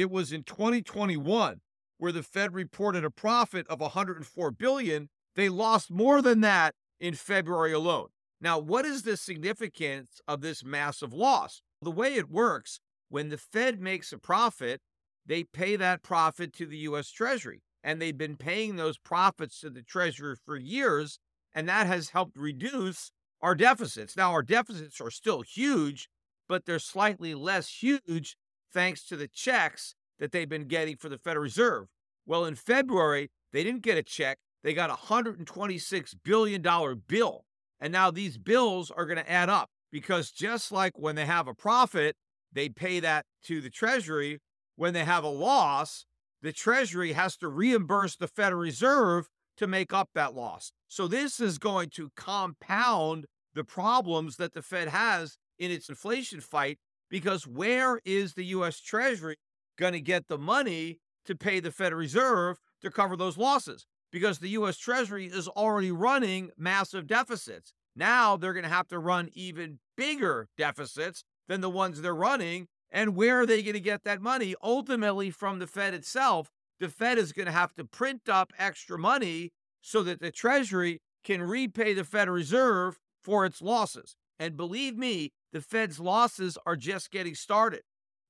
[0.00, 1.60] it was in 2021
[1.98, 5.10] where the Fed reported a profit of 104 billion.
[5.36, 8.08] They lost more than that in February alone.
[8.40, 11.60] Now, what is the significance of this massive loss?
[11.82, 14.80] The way it works, when the Fed makes a profit,
[15.26, 17.60] they pay that profit to the US Treasury.
[17.84, 21.18] And they've been paying those profits to the Treasury for years,
[21.54, 23.12] and that has helped reduce
[23.42, 24.16] our deficits.
[24.16, 26.08] Now, our deficits are still huge,
[26.48, 28.36] but they're slightly less huge
[28.72, 31.88] thanks to the checks that they've been getting for the Federal Reserve.
[32.26, 34.38] Well, in February, they didn't get a check.
[34.62, 36.62] They got a $126 billion
[37.08, 37.44] bill.
[37.80, 41.48] And now these bills are going to add up because just like when they have
[41.48, 42.14] a profit,
[42.52, 44.38] they pay that to the Treasury.
[44.76, 46.04] When they have a loss,
[46.42, 50.72] the Treasury has to reimburse the Federal Reserve to make up that loss.
[50.88, 56.40] So this is going to compound the problems that the Fed has in its inflation
[56.40, 56.78] fight
[57.10, 59.36] because where is the US Treasury
[59.80, 63.86] going to get the money to pay the Federal Reserve to cover those losses?
[64.12, 67.72] Because the US Treasury is already running massive deficits.
[67.96, 72.68] Now they're going to have to run even bigger deficits than the ones they're running.
[72.90, 74.54] And where are they going to get that money?
[74.62, 76.50] Ultimately, from the Fed itself.
[76.78, 79.50] The Fed is going to have to print up extra money
[79.82, 84.16] so that the Treasury can repay the Federal Reserve for its losses.
[84.38, 87.82] And believe me, the Fed's losses are just getting started.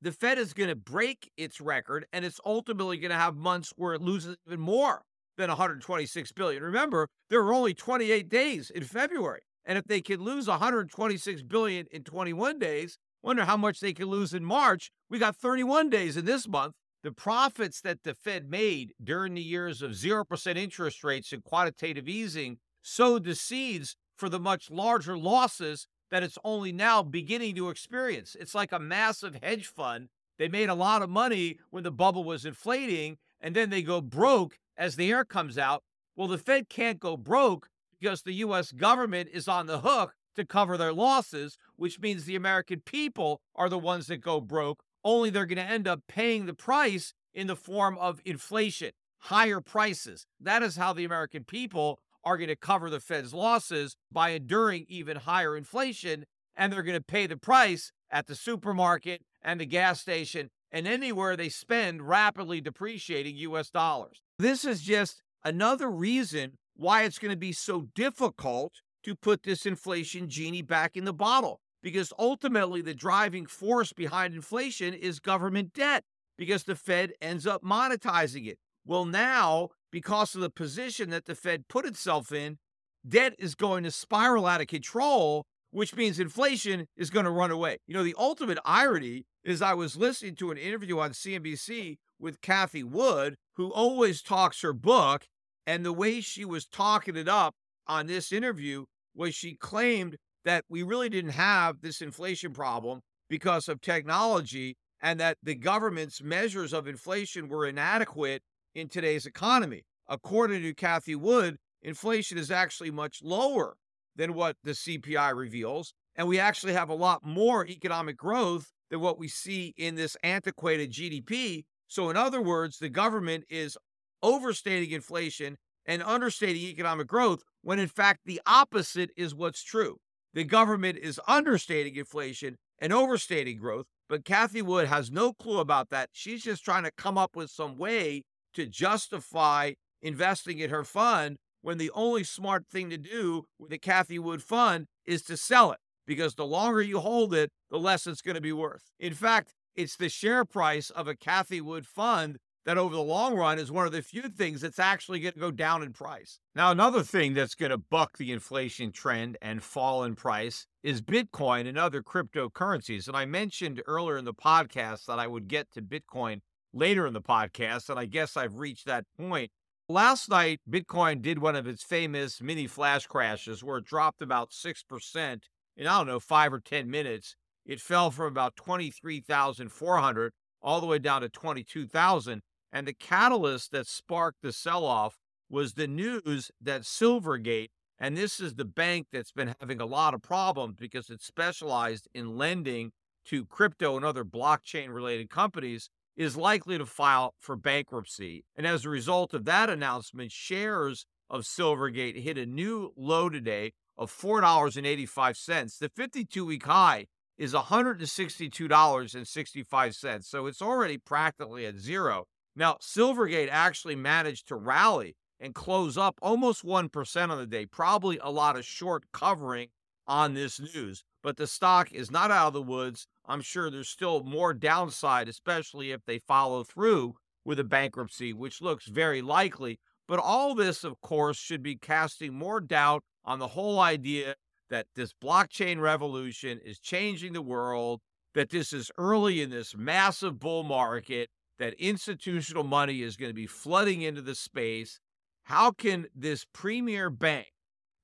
[0.02, 3.72] The Fed is going to break its record and it's ultimately going to have months
[3.76, 5.02] where it loses even more
[5.36, 6.62] than 126 billion.
[6.62, 9.42] Remember, there are only 28 days in February.
[9.66, 14.06] And if they can lose 126 billion in 21 days, wonder how much they can
[14.06, 14.90] lose in March.
[15.10, 16.72] We got 31 days in this month.
[17.02, 22.08] The profits that the Fed made during the years of 0% interest rates and quantitative
[22.08, 27.70] easing sowed the seeds for the much larger losses that it's only now beginning to
[27.70, 28.36] experience.
[28.38, 30.08] It's like a massive hedge fund.
[30.38, 34.00] They made a lot of money when the bubble was inflating, and then they go
[34.00, 35.82] broke as the air comes out.
[36.16, 38.72] Well, the Fed can't go broke because the U.S.
[38.72, 43.68] government is on the hook to cover their losses, which means the American people are
[43.68, 44.82] the ones that go broke.
[45.04, 49.60] Only they're going to end up paying the price in the form of inflation, higher
[49.60, 50.26] prices.
[50.40, 54.86] That is how the American people are going to cover the Fed's losses by enduring
[54.88, 56.24] even higher inflation.
[56.56, 60.86] And they're going to pay the price at the supermarket and the gas station and
[60.86, 64.20] anywhere they spend rapidly depreciating US dollars.
[64.38, 68.72] This is just another reason why it's going to be so difficult
[69.04, 71.60] to put this inflation genie back in the bottle.
[71.82, 76.04] Because ultimately, the driving force behind inflation is government debt,
[76.36, 78.58] because the Fed ends up monetizing it.
[78.84, 82.58] Well, now because of the position that the Fed put itself in,
[83.06, 87.50] debt is going to spiral out of control, which means inflation is going to run
[87.50, 87.78] away.
[87.86, 92.40] You know, the ultimate irony is I was listening to an interview on CNBC with
[92.40, 95.26] Cathie Wood, who always talks her book,
[95.66, 97.54] and the way she was talking it up
[97.86, 98.84] on this interview
[99.14, 105.18] was she claimed that we really didn't have this inflation problem because of technology and
[105.20, 108.42] that the government's measures of inflation were inadequate
[108.74, 109.82] in today's economy.
[110.08, 113.76] According to Cathie Wood, inflation is actually much lower
[114.16, 115.94] than what the CPI reveals.
[116.16, 120.16] And we actually have a lot more economic growth than what we see in this
[120.22, 121.64] antiquated GDP.
[121.86, 123.78] So, in other words, the government is
[124.22, 125.56] overstating inflation
[125.86, 129.96] and understating economic growth when in fact the opposite is what's true.
[130.34, 135.90] The government is understating inflation and overstating growth, but Cathie Wood has no clue about
[135.90, 136.10] that.
[136.12, 138.22] She's just trying to come up with some way
[138.54, 139.72] to justify
[140.02, 144.42] investing in her fund when the only smart thing to do with a Cathie Wood
[144.42, 148.34] fund is to sell it because the longer you hold it, the less it's going
[148.34, 148.90] to be worth.
[148.98, 153.34] In fact, it's the share price of a Cathie Wood fund that over the long
[153.34, 156.40] run is one of the few things that's actually going to go down in price.
[156.54, 161.00] Now, another thing that's going to buck the inflation trend and fall in price is
[161.00, 163.08] Bitcoin and other cryptocurrencies.
[163.08, 166.40] And I mentioned earlier in the podcast that I would get to Bitcoin
[166.72, 169.50] later in the podcast, and I guess I've reached that point.
[169.88, 174.50] Last night, Bitcoin did one of its famous mini flash crashes where it dropped about
[174.50, 175.40] 6%
[175.76, 177.34] in, I don't know, five or 10 minutes.
[177.66, 182.42] It fell from about 23,400 all the way down to 22,000.
[182.72, 185.18] And the catalyst that sparked the sell off
[185.48, 190.14] was the news that Silvergate, and this is the bank that's been having a lot
[190.14, 192.92] of problems because it's specialized in lending
[193.26, 198.44] to crypto and other blockchain related companies, is likely to file for bankruptcy.
[198.56, 203.72] And as a result of that announcement, shares of Silvergate hit a new low today
[203.96, 205.78] of $4.85.
[205.78, 207.06] The 52 week high
[207.38, 210.24] is $162.65.
[210.24, 212.26] So it's already practically at zero.
[212.54, 218.18] Now, Silvergate actually managed to rally and close up almost 1% on the day, probably
[218.22, 219.68] a lot of short covering
[220.06, 221.02] on this news.
[221.22, 223.06] But the stock is not out of the woods.
[223.26, 227.14] I'm sure there's still more downside, especially if they follow through
[227.44, 229.78] with a bankruptcy, which looks very likely.
[230.08, 234.34] But all this, of course, should be casting more doubt on the whole idea
[234.70, 238.00] that this blockchain revolution is changing the world,
[238.34, 243.34] that this is early in this massive bull market, that institutional money is going to
[243.34, 244.98] be flooding into the space.
[245.44, 247.48] How can this premier bank,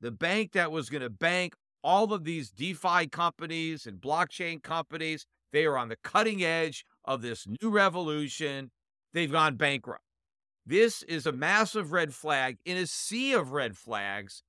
[0.00, 1.54] the bank that was going to bank
[1.86, 7.22] all of these DeFi companies and blockchain companies, they are on the cutting edge of
[7.22, 8.72] this new revolution.
[9.14, 10.02] They've gone bankrupt.
[10.66, 14.42] This is a massive red flag in a sea of red flags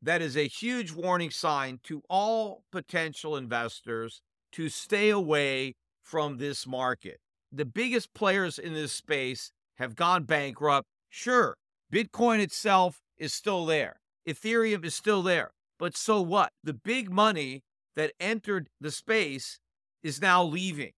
[0.00, 4.22] that is a huge warning sign to all potential investors
[4.52, 7.20] to stay away from this market.
[7.52, 10.86] The biggest players in this space have gone bankrupt.
[11.10, 11.54] Sure,
[11.92, 15.50] Bitcoin itself is still there, Ethereum is still there.
[15.78, 16.52] But so what?
[16.62, 17.62] The big money
[17.96, 19.60] that entered the space
[20.02, 20.92] is now leaving.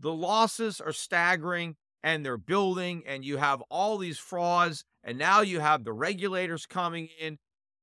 [0.00, 5.40] The losses are staggering and they're building, and you have all these frauds, and now
[5.40, 7.38] you have the regulators coming in.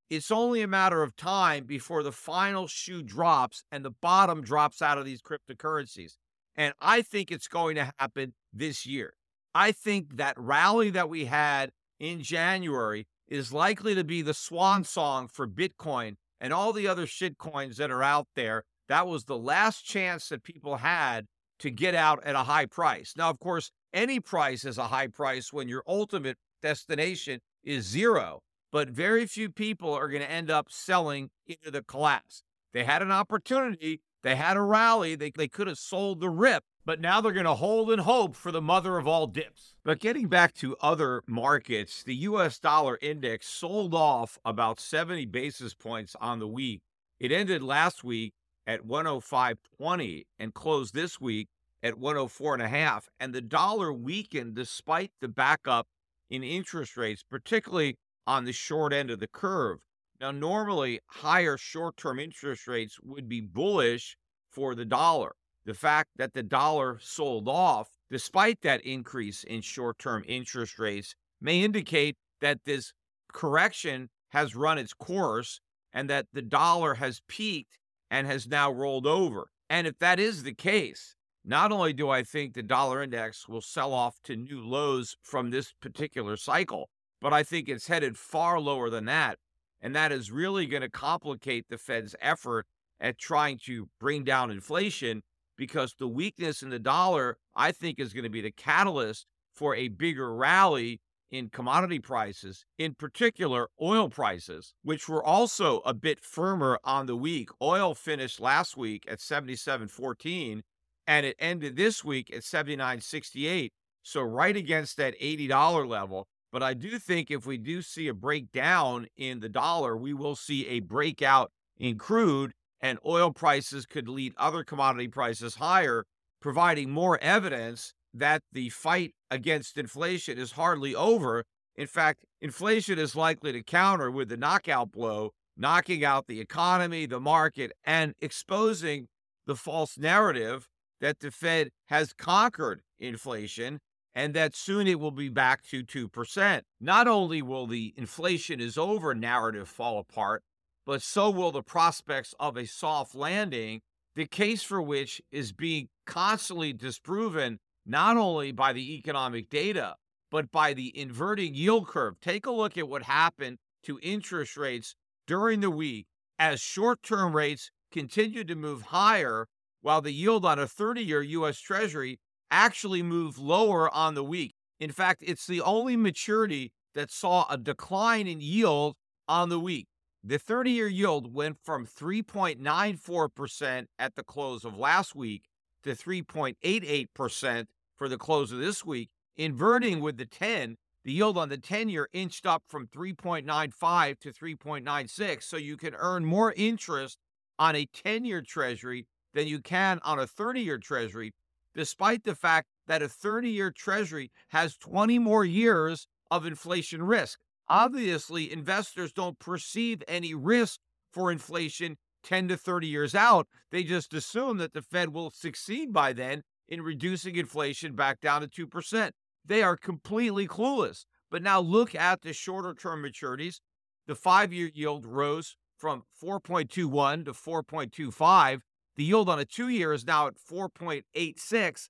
[0.09, 4.81] It's only a matter of time before the final shoe drops and the bottom drops
[4.81, 6.13] out of these cryptocurrencies.
[6.55, 9.15] And I think it's going to happen this year.
[9.53, 14.83] I think that rally that we had in January is likely to be the swan
[14.83, 18.63] song for Bitcoin and all the other shit coins that are out there.
[18.87, 21.25] That was the last chance that people had
[21.59, 23.13] to get out at a high price.
[23.17, 28.41] Now, of course, any price is a high price when your ultimate destination is zero,
[28.71, 32.43] but very few people are going to end up selling into the collapse.
[32.73, 35.13] They had an opportunity they had a rally.
[35.13, 38.35] They, they could have sold the rip, but now they're going to hold and hope
[38.35, 39.73] for the mother of all dips.
[39.83, 45.73] But getting back to other markets, the US dollar index sold off about 70 basis
[45.73, 46.81] points on the week.
[47.19, 48.33] It ended last week
[48.67, 51.47] at 105.20 and closed this week
[51.81, 53.03] at 104.5.
[53.19, 55.87] And the dollar weakened despite the backup
[56.29, 59.79] in interest rates, particularly on the short end of the curve.
[60.19, 64.17] Now, normally, higher short term interest rates would be bullish
[64.49, 65.35] for the dollar.
[65.65, 71.15] The fact that the dollar sold off, despite that increase in short term interest rates,
[71.41, 72.93] may indicate that this
[73.31, 75.59] correction has run its course
[75.93, 77.79] and that the dollar has peaked
[78.11, 79.47] and has now rolled over.
[79.69, 83.61] And if that is the case, not only do I think the dollar index will
[83.61, 86.89] sell off to new lows from this particular cycle,
[87.21, 89.39] but I think it's headed far lower than that
[89.85, 92.65] and that is really going to complicate the Fed's effort
[92.99, 95.21] at trying to bring down inflation
[95.57, 99.75] because the weakness in the dollar, I think, is going to be the catalyst for
[99.75, 101.01] a bigger rally
[101.31, 107.15] in commodity prices, in particular oil prices, which were also a bit firmer on the
[107.15, 107.49] week.
[107.61, 110.61] Oil finished last week at 77.14
[111.07, 113.71] and it ended this week at 79.68.
[114.03, 116.27] So right against that $80 level.
[116.51, 120.35] But I do think if we do see a breakdown in the dollar, we will
[120.35, 126.05] see a breakout in crude, and oil prices could lead other commodity prices higher,
[126.41, 131.43] providing more evidence that the fight against inflation is hardly over.
[131.75, 137.05] In fact, inflation is likely to counter with the knockout blow, knocking out the economy,
[137.05, 139.07] the market, and exposing
[139.45, 140.67] the false narrative
[141.01, 143.79] that the Fed has conquered inflation
[144.13, 146.61] and that soon it will be back to 2%.
[146.79, 150.41] Not only will the inflation is over narrative fall apart,
[150.85, 153.81] but so will the prospects of a soft landing,
[154.15, 159.95] the case for which is being constantly disproven not only by the economic data,
[160.31, 162.19] but by the inverting yield curve.
[162.19, 164.95] Take a look at what happened to interest rates
[165.27, 166.07] during the week
[166.39, 169.47] as short term rates continued to move higher
[169.81, 171.59] while the yield on a 30 year U.S.
[171.59, 172.19] Treasury
[172.51, 174.53] actually moved lower on the week.
[174.79, 178.95] In fact, it's the only maturity that saw a decline in yield
[179.27, 179.87] on the week.
[180.27, 185.43] The 30 year yield went from 3.94% at the close of last week
[185.83, 189.11] to 3.88% for the close of this week.
[189.37, 194.33] Inverting with the 10, the yield on the 10 year inched up from 3.95 to
[194.33, 195.43] 3.96.
[195.43, 197.19] So you can earn more interest
[197.59, 199.05] on a 10 year treasury
[199.35, 201.35] than you can on a 30 year treasury
[201.75, 207.37] despite the fact that a 30 year treasury has 20 more years of inflation risk.
[207.67, 210.79] Obviously, investors don't perceive any risk
[211.11, 213.47] for inflation 10 to 30 years out.
[213.71, 218.41] They just assume that the Fed will succeed by then in reducing inflation back down
[218.41, 219.11] to 2%.
[219.45, 221.05] They are completely clueless.
[221.29, 223.59] But now look at the shorter term maturities.
[224.07, 228.61] The five year yield rose from 4.21 to 4.25
[228.95, 231.89] the yield on a two year is now at 4.86.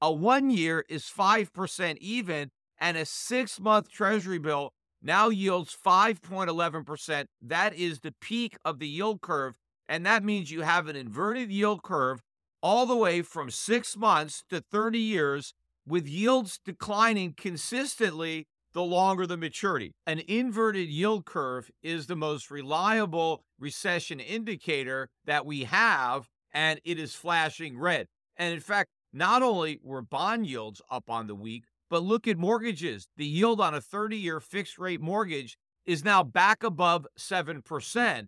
[0.00, 4.72] A one year is 5% even, and a six month treasury bill
[5.04, 7.26] now yields 5.11%.
[7.42, 9.54] That is the peak of the yield curve.
[9.86, 12.22] And that means you have an inverted yield curve
[12.62, 15.52] all the way from six months to 30 years.
[15.86, 19.92] with yields declining consistently the longer the maturity.
[20.06, 26.98] An inverted yield curve is the most reliable recession indicator that we have, and it
[26.98, 28.06] is flashing red.
[28.36, 32.36] And in fact, not only were bond yields up on the week, but look at
[32.36, 33.06] mortgages.
[33.16, 38.26] The yield on a 30 year fixed rate mortgage is now back above 7%.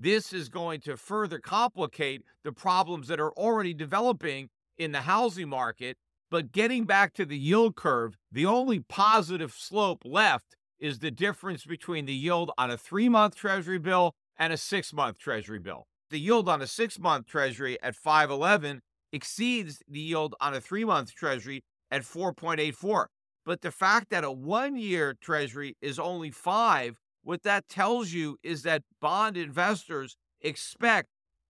[0.00, 4.48] This is going to further complicate the problems that are already developing
[4.78, 5.96] in the housing market
[6.28, 11.64] but getting back to the yield curve, the only positive slope left is the difference
[11.64, 15.86] between the yield on a three month Treasury bill and a six month Treasury bill.
[16.10, 18.80] The yield on a six month Treasury at 511
[19.12, 23.06] exceeds the yield on a three month Treasury at 4.84.
[23.44, 28.38] But the fact that a one year Treasury is only five, what that tells you
[28.42, 31.08] is that bond investors expect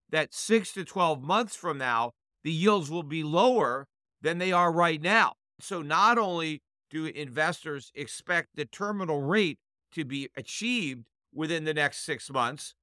[0.09, 2.11] that six to 12 months from now,
[2.43, 3.87] the yields will be lower
[4.21, 5.33] than they are right now.
[5.59, 9.57] So not only do investors expect the terminal rate
[9.93, 12.73] to be achieved within the next six months,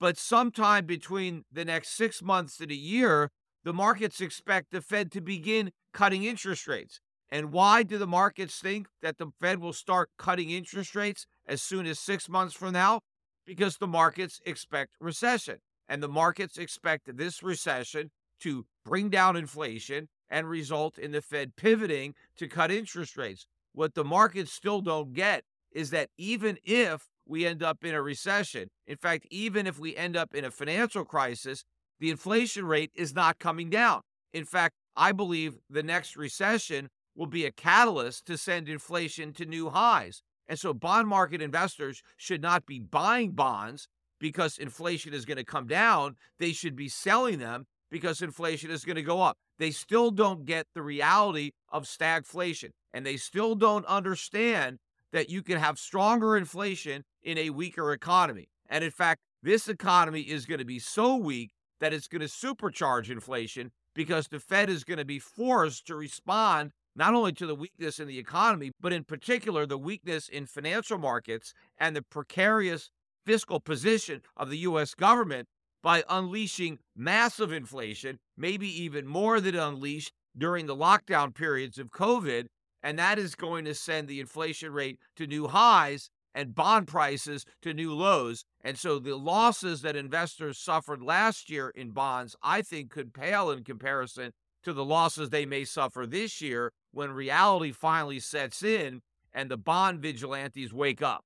[0.00, 3.30] but sometime between the next six months and a year,
[3.64, 7.00] the markets expect the Fed to begin cutting interest rates.
[7.30, 11.62] And why do the markets think that the Fed will start cutting interest rates as
[11.62, 13.00] soon as six months from now?
[13.46, 15.58] Because the markets expect recession.
[15.88, 18.10] And the markets expect this recession
[18.40, 23.46] to bring down inflation and result in the Fed pivoting to cut interest rates.
[23.72, 28.02] What the markets still don't get is that even if we end up in a
[28.02, 31.64] recession, in fact, even if we end up in a financial crisis,
[32.02, 34.00] the inflation rate is not coming down.
[34.32, 39.44] In fact, I believe the next recession will be a catalyst to send inflation to
[39.44, 40.24] new highs.
[40.48, 43.86] And so bond market investors should not be buying bonds
[44.18, 46.16] because inflation is going to come down.
[46.40, 49.36] They should be selling them because inflation is going to go up.
[49.60, 54.78] They still don't get the reality of stagflation, and they still don't understand
[55.12, 58.48] that you can have stronger inflation in a weaker economy.
[58.68, 62.28] And in fact, this economy is going to be so weak that it's going to
[62.28, 67.44] supercharge inflation because the Fed is going to be forced to respond not only to
[67.44, 72.02] the weakness in the economy, but in particular the weakness in financial markets and the
[72.02, 72.90] precarious
[73.26, 74.94] fiscal position of the U.S.
[74.94, 75.48] government
[75.82, 82.46] by unleashing massive inflation, maybe even more than unleashed during the lockdown periods of COVID.
[82.80, 87.44] And that is going to send the inflation rate to new highs and bond prices
[87.62, 88.44] to new lows.
[88.62, 93.50] And so the losses that investors suffered last year in bonds, I think, could pale
[93.50, 99.02] in comparison to the losses they may suffer this year when reality finally sets in
[99.32, 101.24] and the bond vigilantes wake up.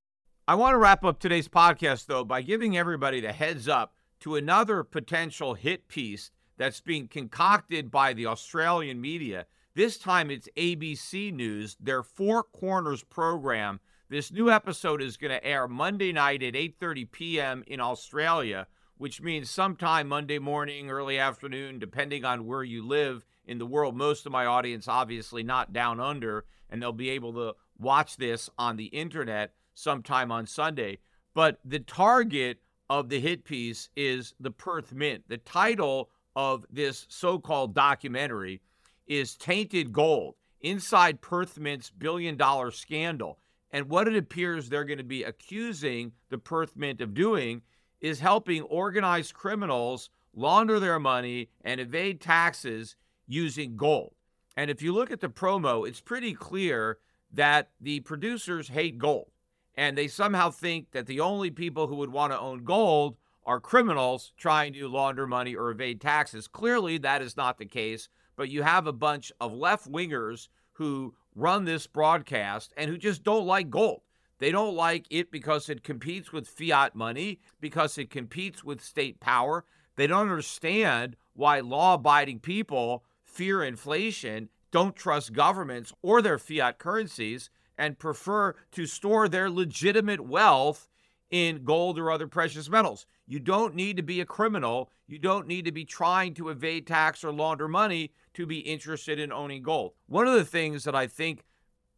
[0.48, 4.36] I want to wrap up today's podcast, though, by giving everybody the heads up to
[4.36, 9.46] another potential hit piece that's being concocted by the Australian media.
[9.74, 13.80] This time it's ABC News, their Four Corners program.
[14.08, 17.64] This new episode is going to air Monday night at 8:30 p.m.
[17.66, 23.58] in Australia, which means sometime Monday morning, early afternoon, depending on where you live in
[23.58, 23.96] the world.
[23.96, 28.48] Most of my audience obviously not down under, and they'll be able to watch this
[28.56, 30.98] on the internet sometime on Sunday.
[31.34, 35.24] But the target of the hit piece is the Perth Mint.
[35.26, 38.60] The title of this so called documentary
[39.08, 43.40] is Tainted Gold Inside Perth Mint's Billion Dollar Scandal.
[43.76, 47.60] And what it appears they're going to be accusing the Perth Mint of doing
[48.00, 52.96] is helping organized criminals launder their money and evade taxes
[53.26, 54.14] using gold.
[54.56, 57.00] And if you look at the promo, it's pretty clear
[57.34, 59.30] that the producers hate gold
[59.74, 63.60] and they somehow think that the only people who would want to own gold are
[63.60, 66.48] criminals trying to launder money or evade taxes.
[66.48, 71.14] Clearly, that is not the case, but you have a bunch of left wingers who
[71.36, 74.00] run this broadcast and who just don't like gold.
[74.38, 79.20] They don't like it because it competes with fiat money, because it competes with state
[79.20, 79.64] power.
[79.96, 86.78] They don't understand why law abiding people fear inflation, don't trust governments or their fiat
[86.78, 90.88] currencies, and prefer to store their legitimate wealth
[91.30, 93.06] in gold or other precious metals.
[93.26, 94.90] You don't need to be a criminal.
[95.06, 99.18] You don't need to be trying to evade tax or launder money to be interested
[99.18, 99.92] in owning gold.
[100.06, 101.42] One of the things that I think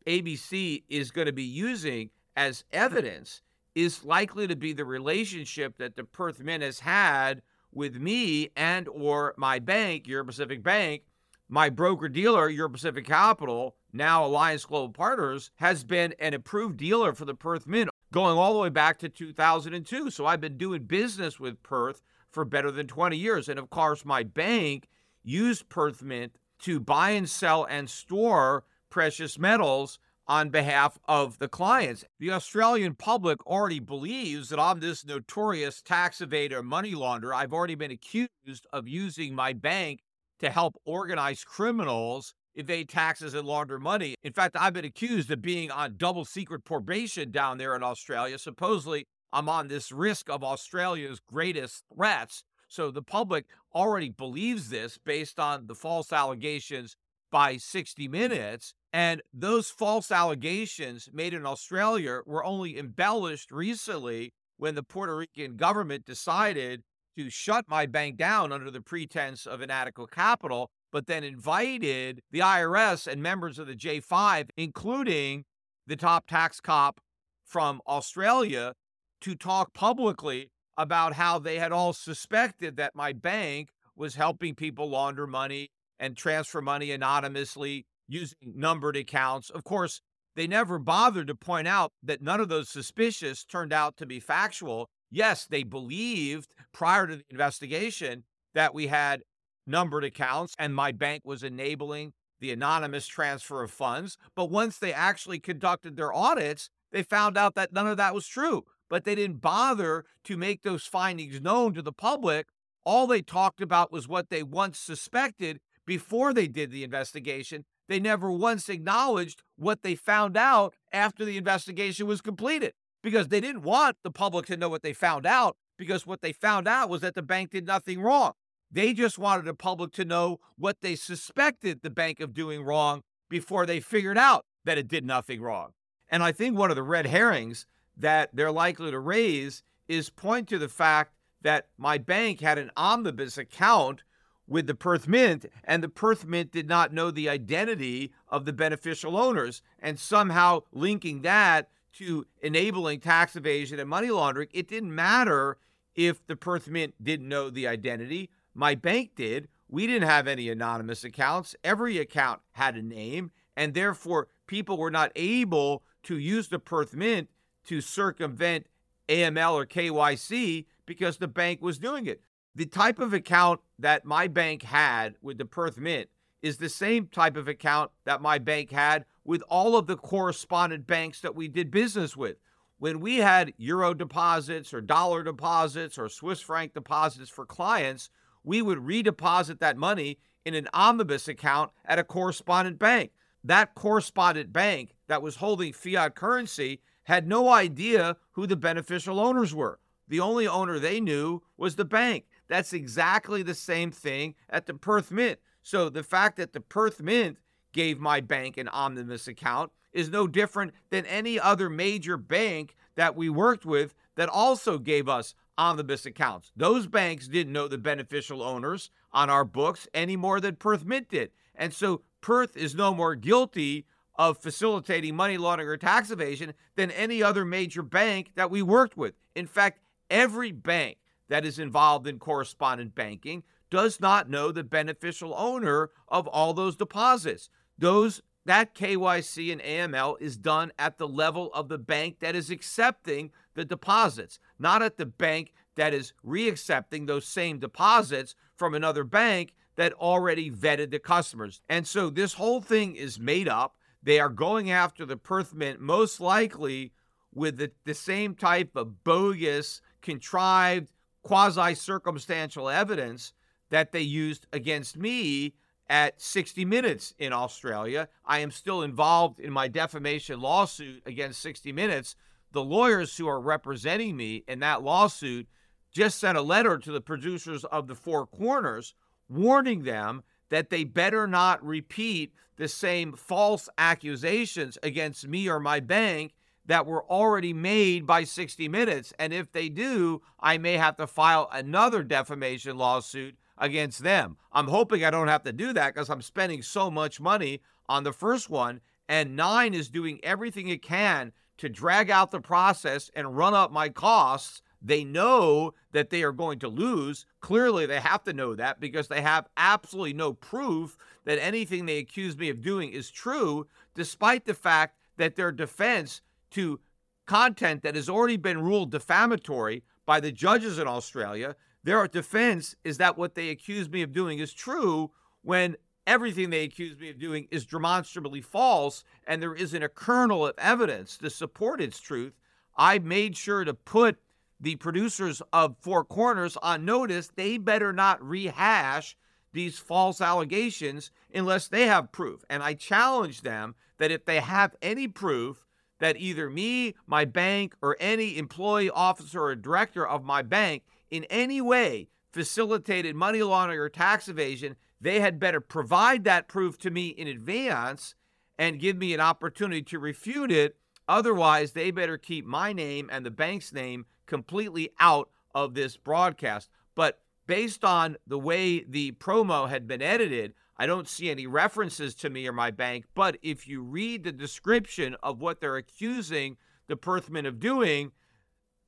[0.06, 3.42] ABC is going to be using as evidence
[3.74, 8.88] is likely to be the relationship that the Perth Mint has had with me and
[8.88, 11.02] or my bank, Euro Pacific Bank,
[11.48, 17.12] my broker dealer, Euro Pacific Capital, now Alliance Global Partners, has been an approved dealer
[17.12, 20.10] for the Perth Mint going all the way back to 2002.
[20.10, 23.48] So I've been doing business with Perth for better than 20 years.
[23.48, 24.88] And of course, my bank
[25.22, 31.48] used Perth Mint to buy and sell and store precious metals on behalf of the
[31.48, 32.04] clients.
[32.20, 37.34] The Australian public already believes that I'm this notorious tax evader, money launderer.
[37.34, 40.00] I've already been accused of using my bank
[40.40, 44.14] to help organized criminals evade taxes and launder money.
[44.22, 48.38] In fact, I've been accused of being on double secret probation down there in Australia.
[48.38, 52.42] Supposedly, I'm on this risk of Australia's greatest threats.
[52.68, 56.96] So the public already believes this based on the false allegations
[57.30, 58.74] by 60 Minutes.
[58.92, 65.56] And those false allegations made in Australia were only embellished recently when the Puerto Rican
[65.56, 66.82] government decided
[67.16, 72.38] to shut my bank down under the pretense of inadequate capital, but then invited the
[72.38, 75.44] IRS and members of the J5, including
[75.86, 77.00] the top tax cop
[77.44, 78.74] from Australia,
[79.20, 84.88] to talk publicly about how they had all suspected that my bank was helping people
[84.88, 89.50] launder money and transfer money anonymously using numbered accounts.
[89.50, 90.00] Of course,
[90.36, 94.20] they never bothered to point out that none of those suspicious turned out to be
[94.20, 94.88] factual.
[95.10, 98.22] Yes, they believed prior to the investigation
[98.54, 99.22] that we had
[99.66, 104.16] numbered accounts and my bank was enabling the anonymous transfer of funds.
[104.36, 108.26] But once they actually conducted their audits, they found out that none of that was
[108.28, 108.64] true.
[108.88, 112.48] But they didn't bother to make those findings known to the public.
[112.84, 117.64] All they talked about was what they once suspected before they did the investigation.
[117.88, 123.40] They never once acknowledged what they found out after the investigation was completed because they
[123.40, 126.90] didn't want the public to know what they found out because what they found out
[126.90, 128.32] was that the bank did nothing wrong.
[128.70, 133.02] They just wanted the public to know what they suspected the bank of doing wrong
[133.30, 135.70] before they figured out that it did nothing wrong.
[136.10, 137.66] And I think one of the red herrings
[137.98, 142.70] that they're likely to raise is point to the fact that my bank had an
[142.76, 144.02] omnibus account
[144.46, 148.52] with the Perth Mint, and the Perth Mint did not know the identity of the
[148.52, 154.48] beneficial owners, and somehow linking that to enabling tax evasion and money laundering.
[154.52, 155.58] It didn't matter
[155.94, 158.30] if the Perth Mint didn't know the identity.
[158.54, 159.48] My bank did.
[159.68, 161.54] We didn't have any anonymous accounts.
[161.62, 166.94] Every account had a name, and therefore people were not able to use the Perth
[166.94, 167.28] Mint
[167.68, 168.66] to circumvent
[169.08, 172.22] AML or KYC because the bank was doing it.
[172.54, 176.08] The type of account that my bank had with the Perth Mint
[176.42, 180.86] is the same type of account that my bank had with all of the correspondent
[180.86, 182.36] banks that we did business with.
[182.78, 188.08] When we had euro deposits or dollar deposits or Swiss franc deposits for clients,
[188.44, 193.10] we would redeposit that money in an omnibus account at a correspondent bank.
[193.44, 199.54] That correspondent bank that was holding fiat currency had no idea who the beneficial owners
[199.54, 199.80] were.
[200.08, 202.26] The only owner they knew was the bank.
[202.48, 205.38] That's exactly the same thing at the Perth Mint.
[205.62, 207.38] So the fact that the Perth Mint
[207.72, 213.16] gave my bank an omnibus account is no different than any other major bank that
[213.16, 216.52] we worked with that also gave us omnibus accounts.
[216.56, 221.08] Those banks didn't know the beneficial owners on our books any more than Perth Mint
[221.08, 221.30] did.
[221.54, 223.86] And so Perth is no more guilty
[224.18, 228.96] of facilitating money laundering or tax evasion than any other major bank that we worked
[228.96, 229.14] with.
[229.34, 230.98] In fact, every bank
[231.28, 236.74] that is involved in correspondent banking does not know the beneficial owner of all those
[236.74, 237.48] deposits.
[237.78, 242.50] Those that KYC and AML is done at the level of the bank that is
[242.50, 249.04] accepting the deposits, not at the bank that is reaccepting those same deposits from another
[249.04, 251.60] bank that already vetted the customers.
[251.68, 253.76] And so this whole thing is made up.
[254.02, 256.92] They are going after the Perth Mint most likely
[257.34, 260.90] with the, the same type of bogus, contrived
[261.22, 263.32] quasi circumstantial evidence
[263.70, 265.54] that they used against me
[265.88, 268.08] at 60 Minutes in Australia.
[268.24, 272.16] I am still involved in my defamation lawsuit against 60 Minutes.
[272.52, 275.48] The lawyers who are representing me in that lawsuit
[275.92, 278.94] just sent a letter to the producers of The Four Corners
[279.28, 285.80] warning them that they better not repeat the same false accusations against me or my
[285.80, 286.34] bank
[286.66, 289.12] that were already made by 60 Minutes.
[289.18, 294.36] And if they do, I may have to file another defamation lawsuit against them.
[294.52, 298.04] I'm hoping I don't have to do that because I'm spending so much money on
[298.04, 298.80] the first one.
[299.08, 303.72] And Nine is doing everything it can to drag out the process and run up
[303.72, 304.60] my costs.
[304.80, 307.26] They know that they are going to lose.
[307.40, 311.98] Clearly, they have to know that because they have absolutely no proof that anything they
[311.98, 316.22] accuse me of doing is true, despite the fact that their defense
[316.52, 316.80] to
[317.26, 321.54] content that has already been ruled defamatory by the judges in Australia.
[321.84, 325.10] Their defense is that what they accuse me of doing is true
[325.42, 325.76] when
[326.06, 330.54] everything they accuse me of doing is demonstrably false and there isn't a kernel of
[330.56, 332.32] evidence to support its truth,
[332.76, 334.18] I made sure to put
[334.60, 339.16] the producers of Four Corners on notice they better not rehash
[339.52, 342.44] these false allegations unless they have proof.
[342.50, 345.66] And I challenge them that if they have any proof
[346.00, 351.24] that either me, my bank, or any employee, officer, or director of my bank in
[351.24, 356.90] any way facilitated money laundering or tax evasion, they had better provide that proof to
[356.90, 358.14] me in advance
[358.58, 360.76] and give me an opportunity to refute it.
[361.08, 366.68] Otherwise, they better keep my name and the bank's name completely out of this broadcast.
[366.94, 372.14] But based on the way the promo had been edited, I don't see any references
[372.16, 373.06] to me or my bank.
[373.14, 376.56] But if you read the description of what they're accusing
[376.86, 378.12] the Perth Mint of doing,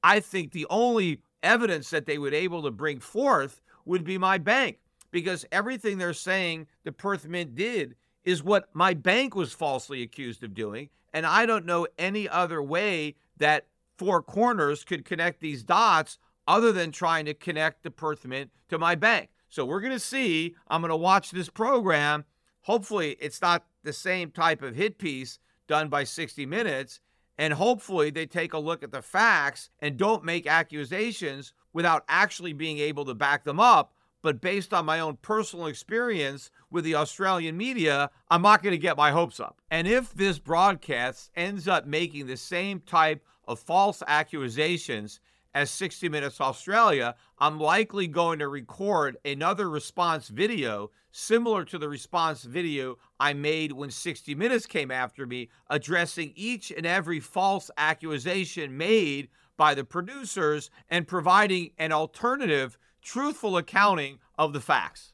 [0.03, 4.39] I think the only evidence that they would able to bring forth would be my
[4.39, 4.79] bank
[5.11, 10.45] because everything they're saying the Perth Mint did is what my bank was falsely accused
[10.45, 10.91] of doing.
[11.13, 16.73] And I don't know any other way that Four Corners could connect these dots other
[16.73, 19.29] than trying to connect the Perth Mint to my bank.
[19.49, 20.55] So we're going to see.
[20.69, 22.25] I'm going to watch this program.
[22.63, 27.01] Hopefully, it's not the same type of hit piece done by 60 Minutes.
[27.37, 32.53] And hopefully, they take a look at the facts and don't make accusations without actually
[32.53, 33.93] being able to back them up.
[34.23, 38.79] But based on my own personal experience with the Australian media, I'm not going to
[38.79, 39.61] get my hopes up.
[39.71, 45.21] And if this broadcast ends up making the same type of false accusations
[45.55, 51.89] as 60 Minutes Australia, I'm likely going to record another response video similar to the
[51.89, 57.71] response video I made when 60 Minutes came after me, addressing each and every false
[57.77, 65.13] accusation made by the producers and providing an alternative, truthful accounting of the facts.